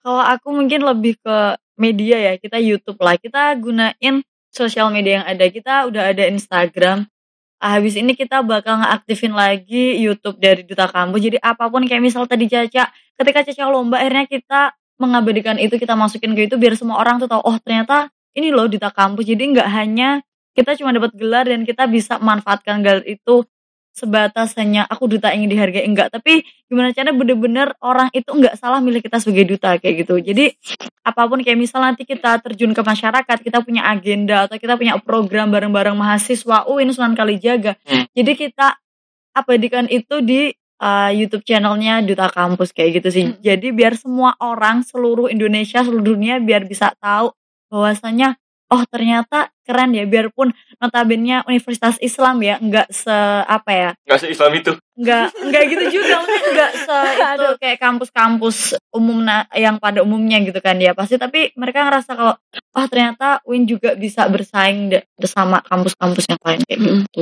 Kalau 0.00 0.22
aku 0.24 0.50
mungkin 0.50 0.82
lebih 0.82 1.20
ke 1.20 1.36
media 1.78 2.16
ya 2.18 2.32
kita 2.36 2.58
YouTube 2.58 2.98
lah. 3.00 3.16
Kita 3.16 3.54
gunain 3.56 4.26
sosial 4.50 4.90
media 4.90 5.22
yang 5.22 5.26
ada. 5.28 5.44
Kita 5.48 5.86
udah 5.88 6.12
ada 6.12 6.24
Instagram. 6.26 7.06
Ah, 7.60 7.76
habis 7.76 7.92
ini 7.92 8.16
kita 8.16 8.40
bakal 8.40 8.80
ngeaktifin 8.80 9.36
lagi 9.36 10.00
YouTube 10.00 10.40
dari 10.40 10.64
Duta 10.64 10.88
Kampus 10.88 11.20
jadi 11.20 11.36
apa 11.44 11.68
pun 11.68 11.84
kayak 11.84 12.00
misal 12.00 12.24
tadi 12.24 12.48
Caca 12.48 12.88
ketika 13.20 13.40
Caca 13.44 13.68
lomba 13.68 14.00
akhirnya 14.00 14.24
kita 14.24 14.72
mengabadikan 14.96 15.60
itu 15.60 15.76
kita 15.76 15.92
masukin 15.92 16.32
ke 16.32 16.48
itu 16.48 16.56
biar 16.56 16.72
semua 16.72 16.96
orang 16.96 17.20
tuh 17.20 17.28
tahu 17.28 17.44
oh 17.44 17.60
ternyata 17.60 18.08
ini 18.32 18.48
loh 18.48 18.64
Duta 18.64 18.88
Kampus 18.88 19.28
jadi 19.28 19.44
nggak 19.44 19.68
hanya 19.76 20.24
kita 20.56 20.72
cuma 20.80 20.96
dapat 20.96 21.12
gelar 21.12 21.44
dan 21.52 21.68
kita 21.68 21.84
bisa 21.84 22.16
manfaatkan 22.16 22.80
gelar 22.80 23.04
itu 23.04 23.44
sebatas 23.90 24.54
hanya 24.56 24.86
aku 24.86 25.10
duta 25.10 25.34
ingin 25.34 25.50
dihargai 25.50 25.82
enggak 25.84 26.14
tapi 26.14 26.46
gimana 26.70 26.94
caranya 26.94 27.12
bener-bener 27.18 27.68
orang 27.82 28.08
itu 28.14 28.30
enggak 28.30 28.54
salah 28.56 28.78
milih 28.78 29.02
kita 29.02 29.18
sebagai 29.18 29.50
duta 29.50 29.76
kayak 29.76 30.06
gitu 30.06 30.22
jadi 30.22 30.54
apa 31.02 31.26
pun 31.26 31.42
kayak 31.42 31.58
misal 31.58 31.82
nanti 31.82 32.06
kita 32.06 32.38
terjun 32.40 32.70
ke 32.70 32.80
masyarakat 32.80 33.36
kita 33.42 33.58
punya 33.66 33.84
agenda 33.90 34.46
atau 34.46 34.56
kita 34.56 34.78
punya 34.78 34.94
program 35.02 35.50
bareng-bareng 35.50 35.98
mahasiswa 35.98 36.64
UIN 36.70 36.94
Sunan 36.94 37.18
Kalijaga 37.18 37.74
Hmm. 37.82 38.06
jadi 38.14 38.32
kita 38.38 38.78
abadikan 39.34 39.86
itu 39.90 40.22
di 40.22 40.50
uh, 40.82 41.10
YouTube 41.10 41.42
channelnya 41.46 42.02
Duta 42.02 42.30
Kampus 42.30 42.70
kayak 42.70 43.02
gitu 43.02 43.08
sih 43.10 43.24
Hmm. 43.30 43.38
jadi 43.42 43.68
biar 43.74 43.98
semua 43.98 44.38
orang 44.38 44.86
seluruh 44.86 45.26
Indonesia 45.28 45.82
seluruh 45.82 46.14
dunia 46.14 46.38
biar 46.38 46.64
bisa 46.64 46.94
tahu 47.02 47.34
bahwasannya 47.70 48.34
oh 48.70 48.82
ternyata 48.86 49.50
keren 49.66 49.94
ya 49.94 50.06
biarpun 50.06 50.54
notabene 50.78 51.42
Universitas 51.46 51.98
Islam 51.98 52.42
ya 52.42 52.58
enggak 52.58 52.90
se 52.90 53.12
apa 53.44 53.70
ya 53.70 53.90
Nggak 54.06 54.20
se-Islam 54.26 54.52
itu. 54.58 54.72
Enggak, 54.98 55.26
enggak 55.38 55.62
gitu 55.70 55.84
juga 56.00 56.16
enggak 56.50 56.72
se 56.74 56.98
itu 57.38 57.48
kayak 57.62 57.78
kampus-kampus 57.78 58.56
umum 58.94 59.22
yang 59.54 59.76
pada 59.78 60.02
umumnya 60.02 60.38
gitu 60.42 60.58
kan 60.62 60.78
ya 60.78 60.94
pasti 60.94 61.18
tapi 61.18 61.50
mereka 61.54 61.86
ngerasa 61.86 62.10
kalau 62.14 62.34
oh 62.50 62.86
ternyata 62.90 63.42
Win 63.46 63.66
juga 63.66 63.94
bisa 63.94 64.26
bersaing 64.30 64.90
bersama 65.18 65.62
kampus-kampus 65.62 66.24
yang 66.30 66.40
lain 66.42 66.60
kayak 66.66 66.80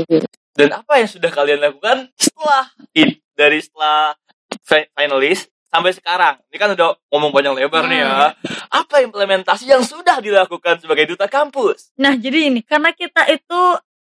gitu. 0.09 0.27
Dan 0.59 0.75
apa 0.75 0.99
yang 0.99 1.09
sudah 1.11 1.31
kalian 1.31 1.63
lakukan 1.63 2.11
setelah 2.19 2.67
it, 2.97 3.23
dari 3.39 3.63
setelah 3.63 4.19
fi- 4.67 4.91
finalis 4.91 5.47
sampai 5.69 5.93
sekarang? 5.95 6.35
Ini 6.49 6.57
kan 6.57 6.71
udah 6.75 6.89
ngomong 7.13 7.31
panjang 7.31 7.57
lebar 7.57 7.85
nih 7.87 8.01
ya. 8.05 8.33
Apa 8.73 9.05
implementasi 9.05 9.69
yang 9.69 9.85
sudah 9.85 10.19
dilakukan 10.19 10.81
sebagai 10.83 11.09
duta 11.09 11.29
kampus? 11.29 11.93
Nah, 12.01 12.17
jadi 12.17 12.53
ini 12.53 12.65
karena 12.65 12.93
kita 12.93 13.29
itu 13.29 13.61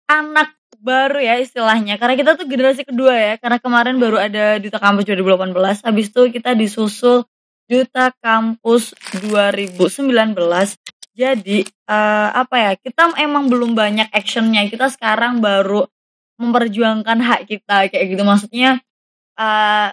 anak 0.09 0.59
baru 0.79 1.19
ya 1.19 1.35
istilahnya. 1.43 1.99
Karena 1.99 2.15
kita 2.15 2.39
tuh 2.39 2.47
generasi 2.47 2.87
kedua 2.87 3.15
ya. 3.15 3.35
Karena 3.37 3.59
kemarin 3.59 3.99
baru 3.99 4.17
ada 4.19 4.63
Duta 4.63 4.79
Kampus 4.79 5.05
2018 5.05 5.85
habis 5.85 6.07
itu 6.09 6.23
kita 6.31 6.55
disusul 6.55 7.27
Duta 7.69 8.15
Kampus 8.23 8.95
2019 9.27 9.99
jadi 11.19 11.67
eh, 11.67 12.29
apa 12.31 12.57
ya 12.63 12.73
kita 12.79 13.19
emang 13.19 13.51
belum 13.51 13.75
banyak 13.75 14.15
actionnya. 14.15 14.71
Kita 14.71 14.87
sekarang 14.87 15.43
baru 15.43 15.83
memperjuangkan 16.39 17.19
hak 17.19 17.41
kita 17.51 17.91
kayak 17.91 18.07
gitu. 18.15 18.23
Maksudnya 18.23 18.79
eh, 19.35 19.89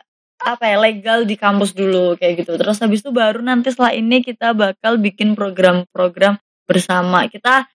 apa 0.46 0.70
ya 0.70 0.78
legal 0.78 1.26
di 1.26 1.34
kampus 1.34 1.74
dulu 1.74 2.14
kayak 2.16 2.46
gitu. 2.46 2.54
Terus 2.56 2.78
habis 2.78 3.02
itu 3.02 3.10
baru 3.10 3.42
nanti 3.42 3.74
setelah 3.74 3.98
ini 3.98 4.22
kita 4.22 4.54
bakal 4.54 5.02
bikin 5.02 5.34
program-program 5.34 6.38
bersama. 6.70 7.26
Kita 7.26 7.66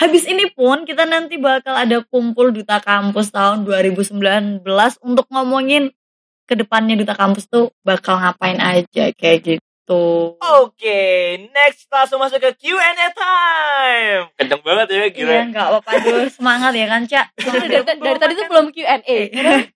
habis 0.00 0.24
ini 0.24 0.48
pun 0.50 0.88
kita 0.88 1.04
nanti 1.04 1.36
bakal 1.36 1.76
ada 1.76 2.00
kumpul 2.08 2.50
duta 2.50 2.80
kampus 2.80 3.30
tahun 3.30 3.68
2019 3.68 4.64
untuk 5.04 5.26
ngomongin 5.28 5.92
ke 6.48 6.54
depannya 6.56 6.96
duta 6.96 7.12
kampus 7.12 7.48
tuh 7.48 7.72
bakal 7.84 8.16
ngapain 8.20 8.56
aja 8.60 9.12
kayak 9.12 9.38
gitu. 9.44 10.36
Oke, 10.40 11.00
next 11.52 11.88
langsung 11.92 12.16
masuk 12.20 12.40
ke 12.40 12.50
Q&A 12.56 13.08
time. 13.12 14.32
Kenceng 14.40 14.62
banget 14.64 14.86
ya 14.88 15.06
gila. 15.12 15.28
Iya 15.28 15.42
nggak 15.52 15.66
apa-apa 15.68 15.90
dulu 16.00 16.24
semangat 16.32 16.72
ya 16.72 16.86
kan 16.88 17.02
Cak 17.04 17.26
dari, 17.36 17.68
dari 17.84 18.18
tadi 18.20 18.32
tuh 18.32 18.46
belum 18.48 18.66
Q&A. 18.72 19.18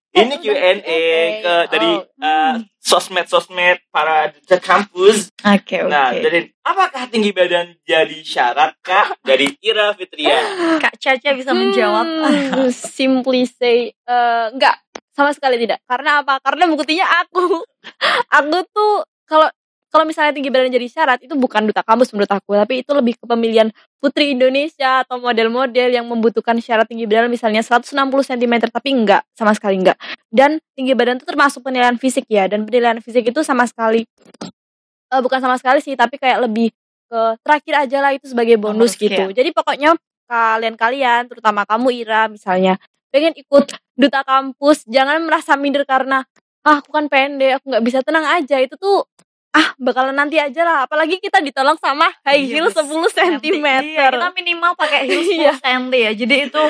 Ini 0.09 0.35
Q&A 0.41 1.00
ke 1.38 1.55
dari 1.69 1.91
Oh. 1.95 2.25
eh, 2.25 2.55
sosmed-sosmed 2.81 3.79
para 3.93 4.33
duta 4.33 4.57
kampus. 4.57 5.29
Oke 5.45 5.85
oke 5.85 5.87
Nah, 5.87 6.11
dari 6.11 6.49
apakah 6.65 7.07
tinggi 7.07 7.31
badan 7.31 7.77
jadi 7.85 8.19
syarat 8.25 8.73
kak 8.81 9.21
dari 9.21 9.53
Ira 9.61 9.93
Fitria? 9.93 10.41
Kak 10.83 10.97
Caca 10.97 11.31
bisa 11.37 11.53
menjawab 11.53 12.07
Hmm, 12.09 12.73
simply 12.73 13.45
say 13.45 13.93
eh, 13.93 14.47
enggak 14.50 14.81
sama 15.12 15.31
sekali 15.37 15.61
tidak. 15.61 15.85
Karena 15.85 16.25
apa? 16.25 16.41
Karena 16.41 16.67
buktinya 16.67 17.07
aku. 17.23 17.61
aku 18.38 18.59
tuh 18.73 19.05
kalau 19.29 19.49
kalau 19.88 20.04
misalnya 20.04 20.37
tinggi 20.37 20.52
badan 20.52 20.68
jadi 20.68 20.85
syarat 20.88 21.18
itu 21.25 21.33
bukan 21.33 21.64
duta 21.64 21.80
kampus 21.80 22.12
menurut 22.12 22.28
aku, 22.28 22.57
tapi 22.61 22.85
itu 22.85 22.92
lebih 22.92 23.16
ke 23.16 23.25
pemilihan 23.25 23.73
putri 23.97 24.37
Indonesia 24.37 25.00
atau 25.04 25.16
model-model 25.16 25.88
yang 25.97 26.04
membutuhkan 26.04 26.61
syarat 26.61 26.85
tinggi 26.85 27.09
badan 27.09 27.33
misalnya 27.33 27.64
160 27.64 27.97
cm 28.04 28.54
tapi 28.68 28.88
enggak 28.92 29.25
sama 29.33 29.57
sekali 29.57 29.80
enggak. 29.80 29.97
Dan 30.28 30.61
tinggi 30.76 30.92
badan 30.92 31.16
itu 31.16 31.26
termasuk 31.26 31.64
penilaian 31.64 31.97
fisik 31.97 32.28
ya 32.28 32.45
dan 32.47 32.68
penilaian 32.68 33.00
fisik 33.00 33.33
itu 33.33 33.40
sama 33.40 33.64
sekali 33.64 34.04
eh, 35.09 35.21
bukan 35.25 35.40
sama 35.40 35.57
sekali 35.57 35.80
sih 35.80 35.97
tapi 35.97 36.21
kayak 36.21 36.45
lebih 36.45 36.68
ke 37.09 37.21
terakhir 37.40 37.75
aja 37.88 37.99
lah 38.04 38.12
itu 38.12 38.28
sebagai 38.28 38.61
bonus 38.61 38.92
Bonus, 38.92 39.00
gitu. 39.00 39.25
Jadi 39.33 39.50
pokoknya 39.57 39.97
kalian-kalian 40.28 41.33
terutama 41.33 41.64
kamu 41.64 42.04
Ira 42.04 42.28
misalnya 42.28 42.76
pengen 43.09 43.33
ikut 43.33 43.73
duta 43.97 44.21
kampus 44.21 44.85
jangan 44.85 45.25
merasa 45.25 45.57
minder 45.57 45.88
karena 45.88 46.21
ah 46.68 46.85
aku 46.85 46.92
kan 46.92 47.09
pendek 47.09 47.59
aku 47.59 47.73
nggak 47.73 47.85
bisa 47.88 47.99
tenang 48.04 48.28
aja 48.28 48.61
itu 48.61 48.76
tuh 48.76 49.09
ah 49.49 49.73
bakalan 49.76 50.12
nanti 50.12 50.37
aja 50.37 50.61
lah 50.61 50.76
apalagi 50.85 51.17
kita 51.19 51.40
ditolong 51.40 51.81
sama 51.81 52.05
high 52.21 52.45
Iya, 52.45 52.61
heel 52.61 52.67
betul. 52.69 53.09
10 53.09 53.17
cm 53.40 53.67
Iya, 53.83 54.07
kita 54.12 54.28
minimal 54.33 54.73
pakai 54.75 55.09
heels 55.09 55.25
10 55.25 55.35
Iya. 55.40 55.52
cm 55.57 55.83
ya. 55.88 56.11
Jadi 56.12 56.35
itu 56.47 56.62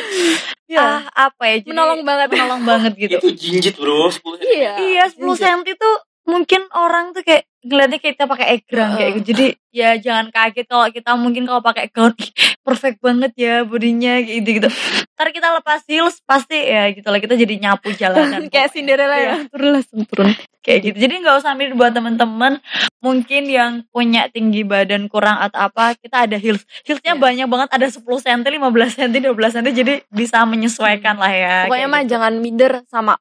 Iya. 0.69 0.79
ah 0.79 1.01
apa 1.27 1.43
ya? 1.45 1.57
Jadi, 1.59 1.69
menolong 1.69 2.01
banget 2.03 2.29
menolong 2.31 2.63
banget 2.63 2.93
gitu. 2.95 3.17
Itu 3.19 3.29
jinjit 3.33 3.75
bro, 3.75 4.07
10 4.09 4.39
iya 4.45 4.73
Iya, 4.79 5.05
10 5.11 5.19
cm 5.35 5.61
tuh 5.75 5.95
mungkin 6.29 6.69
orang 6.71 7.17
tuh 7.17 7.25
kayak 7.25 7.49
ngeliatnya 7.59 7.99
kita 7.99 8.25
pakai 8.25 8.47
egrang 8.55 8.95
kayak 8.95 9.11
gitu. 9.19 9.25
Jadi 9.35 9.47
ya 9.75 9.97
jangan 9.97 10.31
kaget 10.31 10.67
kalau 10.69 10.87
kita 10.89 11.11
mungkin 11.17 11.43
kalau 11.43 11.59
pakai 11.59 11.91
gaun 11.91 12.15
perfect 12.63 13.01
banget 13.01 13.33
ya 13.35 13.65
bodinya 13.65 14.21
gitu 14.21 14.61
gitu. 14.61 14.69
Ntar 15.17 15.29
kita 15.33 15.49
lepas 15.57 15.83
heels 15.89 16.21
pasti 16.23 16.55
ya 16.55 16.93
gitu 16.93 17.09
lah 17.09 17.19
kita 17.19 17.35
jadi 17.35 17.55
nyapu 17.59 17.91
jalanan. 17.93 18.47
kayak. 18.53 18.71
Cinderella 18.71 19.17
Iya. 19.17 19.27
ya 19.27 19.37
turun 19.49 19.71
lah 19.75 19.83
turun 19.83 20.31
kayak 20.61 20.81
gitu. 20.85 20.97
Jadi 21.01 21.15
nggak 21.19 21.37
usah 21.41 21.53
minder 21.57 21.75
buat 21.75 21.91
teman-teman 21.91 22.61
mungkin 23.01 23.43
yang 23.49 23.73
punya 23.89 24.29
tinggi 24.29 24.63
badan 24.63 25.09
kurang 25.09 25.41
atau 25.41 25.67
apa, 25.67 25.97
kita 25.97 26.29
ada 26.29 26.37
heels. 26.37 26.63
Heelsnya 26.85 27.17
Iya. 27.17 27.21
banyak 27.21 27.47
banget, 27.49 27.69
ada 27.73 27.87
10 27.89 28.21
cm, 28.21 28.43
15 28.45 28.93
cm, 28.95 29.33
12 29.33 29.55
cm, 29.57 29.69
jadi 29.73 29.95
bisa 30.09 30.45
menyesuaikan 30.45 31.17
lah 31.17 31.33
ya. 31.33 31.57
pokoknya 31.67 31.89
mah 31.89 32.03
gitu. 32.05 32.11
jangan 32.13 32.33
minder 32.37 32.73
sama 32.87 33.17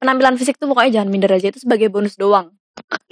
penampilan 0.00 0.34
fisik 0.40 0.56
tuh 0.56 0.66
pokoknya 0.72 1.00
jangan 1.00 1.08
minder 1.12 1.30
aja 1.30 1.52
itu 1.52 1.60
sebagai 1.60 1.92
bonus 1.92 2.16
doang 2.16 2.50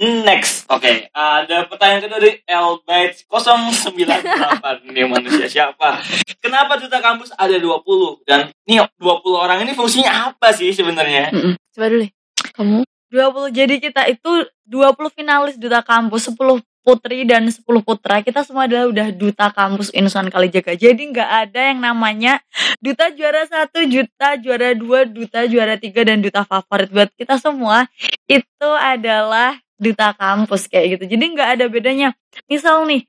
Next, 0.01 0.65
oke. 0.71 1.13
Ada 1.13 1.69
pertanyaan 1.69 2.01
kedua 2.01 2.17
dari 2.17 2.41
Elbytes 2.47 3.27
098 3.29 4.89
Ini 4.89 5.05
manusia 5.05 5.45
siapa? 5.45 5.99
Kenapa 6.41 6.79
duta 6.79 6.97
kampus 6.97 7.29
ada 7.37 7.53
20? 7.53 8.25
Dan 8.25 8.49
nih 8.65 8.81
20 8.97 9.29
orang 9.35 9.61
ini 9.61 9.77
fungsinya 9.77 10.31
apa 10.33 10.55
sih 10.55 10.73
sebenarnya? 10.73 11.29
Mm-mm. 11.29 11.53
coba 11.75 11.85
dulu 11.85 12.01
deh 12.01 12.11
kamu 12.59 12.79
20 13.09 13.55
jadi 13.55 13.75
kita 13.81 14.01
itu 14.11 14.31
20 14.67 15.17
finalis 15.17 15.55
duta 15.57 15.81
kampus 15.81 16.29
10 16.29 16.61
putri 16.83 17.27
dan 17.27 17.45
10 17.47 17.63
putra 17.83 18.23
kita 18.23 18.41
semua 18.41 18.65
adalah 18.65 18.89
udah 18.89 19.07
duta 19.13 19.51
kampus 19.51 19.91
Insan 19.93 20.31
Kalijaga. 20.31 20.73
Jadi 20.73 21.11
nggak 21.11 21.29
ada 21.47 21.61
yang 21.73 21.79
namanya 21.83 22.41
duta 22.79 23.11
juara 23.13 23.45
satu 23.45 23.83
duta 23.85 24.39
juara 24.39 24.73
dua 24.73 25.05
duta 25.05 25.45
juara 25.45 25.75
tiga 25.75 26.01
dan 26.07 26.23
duta 26.23 26.47
favorit. 26.47 26.89
Buat 26.89 27.09
kita 27.19 27.37
semua 27.37 27.85
itu 28.25 28.69
adalah 28.79 29.59
duta 29.79 30.11
kampus 30.15 30.67
kayak 30.67 30.99
gitu. 30.99 31.15
Jadi 31.15 31.23
nggak 31.35 31.49
ada 31.59 31.65
bedanya. 31.67 32.09
Misal 32.49 32.87
nih 32.89 33.05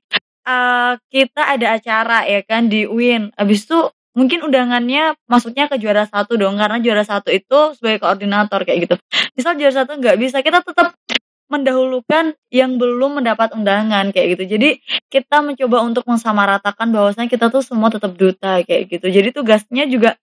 eh, 0.47 0.93
kita 1.11 1.41
ada 1.55 1.67
acara 1.77 2.27
ya 2.27 2.41
kan 2.45 2.67
di 2.67 2.85
UIN 2.85 3.33
abis 3.35 3.65
itu 3.67 3.79
mungkin 4.11 4.43
undangannya 4.43 5.15
masuknya 5.23 5.71
ke 5.71 5.79
juara 5.79 6.03
satu 6.03 6.35
dong 6.35 6.59
karena 6.59 6.83
juara 6.83 7.03
satu 7.07 7.31
itu 7.31 7.75
sebagai 7.79 8.03
koordinator 8.03 8.63
kayak 8.67 8.79
gitu. 8.87 8.95
Misal 9.35 9.55
juara 9.55 9.73
satu 9.83 9.95
nggak 9.97 10.17
bisa 10.19 10.43
kita 10.43 10.59
tetap 10.63 10.95
mendahulukan 11.51 12.31
yang 12.47 12.79
belum 12.79 13.19
mendapat 13.19 13.51
undangan 13.51 14.15
kayak 14.15 14.39
gitu. 14.39 14.55
Jadi 14.55 14.69
kita 15.11 15.43
mencoba 15.43 15.83
untuk 15.83 16.07
mensamaratakan 16.07 16.87
bahwasanya 16.95 17.27
kita 17.27 17.51
tuh 17.51 17.59
semua 17.59 17.91
tetap 17.91 18.15
duta 18.15 18.63
kayak 18.63 18.87
gitu. 18.87 19.11
Jadi 19.11 19.35
tugasnya 19.35 19.83
juga 19.91 20.15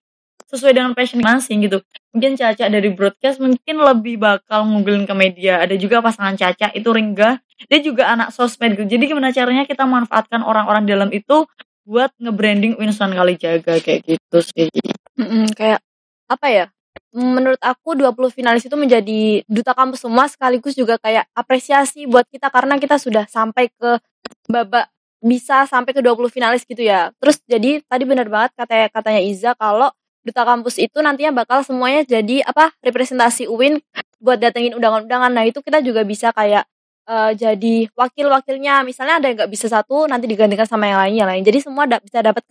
sesuai 0.49 0.73
dengan 0.73 0.91
passion 0.97 1.21
masing 1.21 1.69
gitu. 1.69 1.85
Mungkin 2.09 2.33
Caca 2.33 2.65
dari 2.65 2.89
broadcast 2.89 3.37
mungkin 3.37 3.75
lebih 3.77 4.17
bakal 4.17 4.65
ngumpulin 4.65 5.05
ke 5.05 5.13
media. 5.13 5.61
Ada 5.61 5.77
juga 5.77 6.01
pasangan 6.01 6.33
Caca 6.33 6.73
itu 6.73 6.89
Ringga. 6.89 7.37
Dia 7.69 7.79
juga 7.85 8.09
anak 8.09 8.33
sosmed 8.33 8.73
gitu. 8.73 8.97
Jadi 8.97 9.13
gimana 9.13 9.29
caranya 9.29 9.69
kita 9.69 9.85
manfaatkan 9.85 10.41
orang-orang 10.41 10.89
dalam 10.89 11.13
itu 11.13 11.45
buat 11.85 12.09
nge-branding 12.17 12.81
Winston 12.81 13.13
Kalijaga 13.13 13.77
kayak 13.77 14.01
gitu 14.09 14.37
sih. 14.41 14.73
Mm-mm, 15.21 15.53
kayak 15.53 15.85
apa 16.29 16.47
ya 16.49 16.65
menurut 17.09 17.57
aku 17.61 17.97
20 17.97 18.29
finalis 18.29 18.65
itu 18.65 18.77
menjadi 18.77 19.41
duta 19.49 19.73
kampus 19.73 20.05
semua 20.05 20.29
sekaligus 20.29 20.77
juga 20.77 21.01
kayak 21.01 21.25
apresiasi 21.33 22.05
buat 22.05 22.25
kita 22.29 22.53
karena 22.53 22.77
kita 22.77 23.01
sudah 23.01 23.25
sampai 23.25 23.73
ke 23.73 23.97
babak 24.45 24.89
bisa 25.19 25.67
sampai 25.67 25.91
ke 25.91 26.01
20 26.05 26.29
finalis 26.31 26.63
gitu 26.63 26.79
ya. 26.79 27.11
Terus 27.19 27.41
jadi 27.49 27.83
tadi 27.83 28.03
benar 28.07 28.27
banget 28.31 28.51
kata 28.55 28.87
katanya 28.93 29.21
Iza 29.25 29.51
kalau 29.57 29.91
duta 30.23 30.43
kampus 30.43 30.77
itu 30.79 30.99
nantinya 30.99 31.43
bakal 31.43 31.63
semuanya 31.63 32.03
jadi 32.05 32.43
apa 32.45 32.75
representasi 32.83 33.47
UIN 33.49 33.79
buat 34.19 34.37
datengin 34.39 34.75
undangan-undangan. 34.75 35.31
Nah, 35.31 35.43
itu 35.47 35.63
kita 35.63 35.79
juga 35.79 36.03
bisa 36.03 36.29
kayak 36.35 36.67
eh, 37.09 37.31
jadi 37.35 37.75
wakil-wakilnya. 37.95 38.83
Misalnya 38.87 39.19
ada 39.19 39.25
yang 39.31 39.37
nggak 39.43 39.51
bisa 39.51 39.67
satu 39.71 40.05
nanti 40.07 40.27
digantikan 40.27 40.67
sama 40.67 40.87
yang 40.87 40.99
lain 41.07 41.15
yang 41.25 41.29
lain. 41.29 41.43
Jadi 41.43 41.59
semua 41.63 41.87
da- 41.87 42.03
bisa 42.03 42.19
dapat 42.21 42.43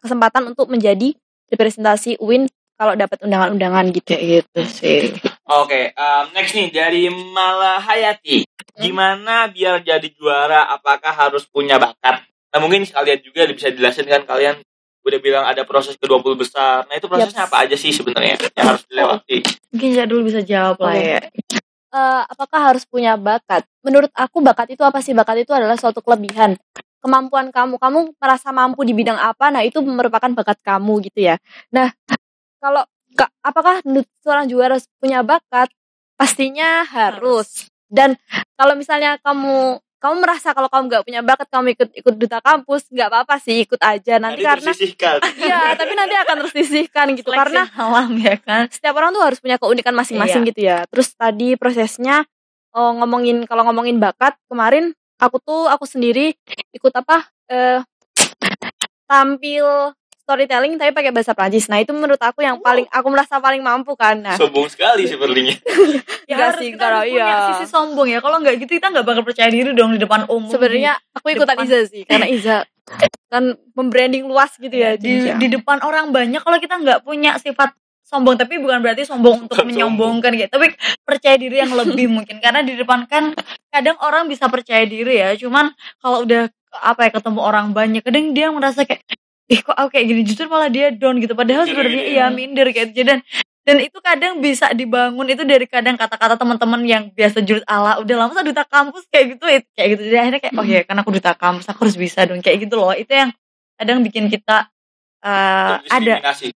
kesempatan 0.00 0.42
untuk 0.52 0.68
menjadi 0.70 1.16
representasi 1.52 2.20
UIN 2.20 2.48
kalau 2.74 2.92
dapat 2.98 3.18
undangan-undangan 3.22 3.84
gitu. 3.94 4.08
kayak 4.10 4.24
gitu 4.42 4.60
sih 4.66 5.00
Oke, 5.44 5.92
um, 5.92 6.24
next 6.32 6.56
nih 6.56 6.72
dari 6.72 7.12
Malahayati. 7.12 8.48
Gimana 8.80 9.44
biar 9.52 9.84
jadi 9.84 10.08
juara? 10.16 10.72
Apakah 10.72 11.12
harus 11.12 11.44
punya 11.44 11.76
bakat? 11.76 12.24
Nah 12.48 12.58
mungkin 12.64 12.88
sekalian 12.88 13.20
juga 13.20 13.44
bisa 13.52 13.68
dijelasin 13.68 14.08
kan 14.08 14.24
kalian 14.24 14.56
udah 15.04 15.20
bilang 15.20 15.44
ada 15.44 15.68
proses 15.68 16.00
ke 16.00 16.08
20 16.08 16.32
besar. 16.40 16.88
Nah 16.88 16.96
itu 16.96 17.04
prosesnya 17.12 17.44
Yaps. 17.44 17.52
apa 17.52 17.56
aja 17.68 17.76
sih 17.76 17.92
sebenarnya 17.92 18.40
yang 18.56 18.66
harus 18.72 18.88
dilewati? 18.88 19.44
mungkin 19.68 19.90
Jadul 19.92 20.24
bisa 20.24 20.40
jawab 20.40 20.80
lah 20.80 20.96
ya 20.96 21.20
Eh, 21.94 22.22
apakah 22.26 22.74
harus 22.74 22.82
punya 22.82 23.14
bakat? 23.14 23.62
Menurut 23.86 24.10
aku 24.18 24.42
bakat 24.42 24.74
itu 24.74 24.82
apa 24.82 24.98
sih? 24.98 25.14
Bakat 25.14 25.46
itu 25.46 25.54
adalah 25.54 25.78
suatu 25.78 26.02
kelebihan. 26.02 26.58
Kemampuan 26.98 27.54
kamu, 27.54 27.78
kamu 27.78 28.18
merasa 28.18 28.50
mampu 28.50 28.82
di 28.82 28.90
bidang 28.90 29.14
apa? 29.14 29.54
Nah, 29.54 29.62
itu 29.62 29.78
merupakan 29.78 30.26
bakat 30.34 30.58
kamu 30.66 31.06
gitu 31.06 31.30
ya. 31.30 31.38
Nah, 31.70 31.94
kalau 32.64 32.82
ka- 33.12 33.32
apakah 33.44 33.84
seorang 34.24 34.48
juara 34.48 34.80
harus 34.80 34.88
punya 34.96 35.20
bakat? 35.20 35.68
Pastinya 36.16 36.88
harus. 36.88 37.68
Dan 37.84 38.16
kalau 38.56 38.72
misalnya 38.72 39.20
kamu 39.20 39.76
kamu 40.00 40.20
merasa 40.20 40.52
kalau 40.52 40.68
kamu 40.68 40.82
nggak 40.88 41.04
punya 41.08 41.20
bakat, 41.24 41.48
kamu 41.48 41.66
ikut 41.76 41.88
ikut 41.96 42.14
duta 42.20 42.36
kampus, 42.44 42.92
nggak 42.92 43.08
apa-apa 43.08 43.40
sih, 43.40 43.64
ikut 43.64 43.80
aja 43.80 44.20
nanti 44.20 44.44
Tadi 44.44 44.48
karena. 44.48 44.70
Iya, 45.48 45.60
tapi 45.76 45.92
nanti 45.96 46.14
akan 46.16 46.36
tersisihkan 46.44 47.06
gitu 47.16 47.32
Seleksi 47.32 47.40
karena 47.40 47.62
alam 47.72 48.12
ya 48.20 48.36
kan 48.36 48.68
setiap 48.68 48.94
orang 49.00 49.16
tuh 49.16 49.24
harus 49.24 49.40
punya 49.40 49.56
keunikan 49.56 49.96
masing-masing 49.96 50.44
gitu 50.48 50.60
ya. 50.64 50.84
Terus 50.92 51.08
tadi 51.16 51.56
prosesnya 51.56 52.24
oh, 52.76 52.92
ngomongin 53.00 53.48
kalau 53.48 53.64
ngomongin 53.64 53.96
bakat 53.96 54.36
kemarin 54.44 54.92
aku 55.16 55.40
tuh 55.40 55.72
aku 55.72 55.88
sendiri 55.88 56.36
ikut 56.76 56.92
apa 56.92 57.24
eh 57.48 57.80
tampil 59.08 59.94
storytelling 60.24 60.74
tapi 60.74 60.90
pakai 60.90 61.12
bahasa 61.12 61.36
Prancis. 61.36 61.68
Nah, 61.68 61.78
itu 61.78 61.92
menurut 61.92 62.18
aku 62.18 62.40
yang 62.40 62.56
paling 62.58 62.88
aku 62.88 63.06
merasa 63.12 63.36
paling 63.38 63.60
mampu 63.60 63.92
kan. 63.92 64.16
Nah, 64.16 64.34
Sombong 64.34 64.66
sekali 64.66 65.04
si 65.04 65.14
Berlingnya. 65.14 65.60
ya 66.24 66.34
Enggak 66.34 66.48
harus 66.50 66.60
sih, 66.64 66.70
kita 66.72 66.80
kalau 66.82 67.02
iya. 67.04 67.28
sisi 67.52 67.66
sombong 67.68 68.08
ya 68.08 68.18
kalau 68.24 68.40
nggak 68.40 68.56
gitu 68.58 68.80
kita 68.80 68.88
nggak 68.88 69.04
bakal 69.04 69.22
percaya 69.22 69.52
diri 69.52 69.76
dong 69.76 69.92
di 69.92 70.00
depan 70.00 70.24
umum 70.26 70.48
sebenarnya 70.48 70.96
aku 71.12 71.26
ikutan 71.30 71.52
depan- 71.52 71.68
Iza 71.68 71.78
sih 71.84 72.02
karena 72.08 72.26
Iza 72.26 72.56
kan 73.28 73.44
membranding 73.72 74.24
luas 74.24 74.56
gitu 74.56 74.72
ya 74.72 74.96
di, 74.96 75.28
Iya. 75.28 75.36
di 75.36 75.52
depan 75.52 75.84
orang 75.84 76.16
banyak 76.16 76.40
kalau 76.40 76.56
kita 76.56 76.80
nggak 76.80 77.04
punya 77.04 77.36
sifat 77.36 77.76
sombong 78.04 78.36
tapi 78.36 78.56
bukan 78.56 78.80
berarti 78.80 79.04
sombong 79.04 79.48
untuk 79.48 79.64
menyombongkan 79.64 80.32
gitu 80.32 80.48
tapi 80.48 80.72
percaya 81.02 81.36
diri 81.36 81.60
yang 81.60 81.72
lebih 81.72 82.08
mungkin 82.16 82.40
karena 82.40 82.60
di 82.60 82.72
depan 82.72 83.04
kan 83.04 83.36
kadang 83.68 84.00
orang 84.00 84.24
bisa 84.24 84.48
percaya 84.48 84.84
diri 84.84 85.20
ya 85.20 85.36
cuman 85.36 85.72
kalau 86.00 86.24
udah 86.24 86.48
apa 86.74 87.06
ya 87.06 87.10
ketemu 87.12 87.40
orang 87.40 87.66
banyak 87.70 88.02
kadang 88.02 88.32
dia 88.32 88.48
merasa 88.48 88.82
kayak 88.82 89.04
ih 89.50 89.60
kok 89.60 89.76
aku 89.76 89.88
kayak 89.96 90.06
gini? 90.08 90.20
Justru 90.24 90.48
malah 90.48 90.70
dia 90.72 90.88
down 90.92 91.20
gitu. 91.20 91.36
Padahal 91.36 91.68
sebenarnya 91.68 92.04
iya 92.04 92.26
ya. 92.28 92.32
minder 92.32 92.68
kayak 92.72 92.92
gitu. 92.92 93.04
Dan 93.04 93.20
dan 93.64 93.76
itu 93.80 93.98
kadang 94.00 94.40
bisa 94.40 94.72
dibangun. 94.72 95.26
Itu 95.28 95.44
dari 95.44 95.64
kadang 95.68 95.96
kata-kata 95.96 96.36
teman-teman 96.36 96.80
yang 96.84 97.02
biasa 97.12 97.44
jurut 97.44 97.64
ala. 97.68 98.00
Udah 98.00 98.16
lama 98.24 98.32
saya 98.32 98.44
duta 98.44 98.64
kampus 98.64 99.04
kayak 99.12 99.36
gitu. 99.36 99.44
It- 99.48 99.70
kayak 99.76 99.88
gitu. 99.96 100.02
Jadi 100.08 100.16
akhirnya 100.20 100.40
kayak 100.40 100.54
oh 100.56 100.66
ya 100.66 100.80
karena 100.84 101.00
aku 101.04 101.12
duta 101.12 101.32
kampus 101.36 101.66
aku 101.68 101.80
harus 101.88 101.96
bisa 101.96 102.20
dong. 102.24 102.40
Kayak 102.40 102.68
gitu 102.68 102.74
loh. 102.76 102.92
Itu 102.96 103.12
yang 103.12 103.30
kadang 103.74 103.98
bikin 104.06 104.30
kita 104.30 104.68
eh, 105.24 105.74
ada 105.88 106.14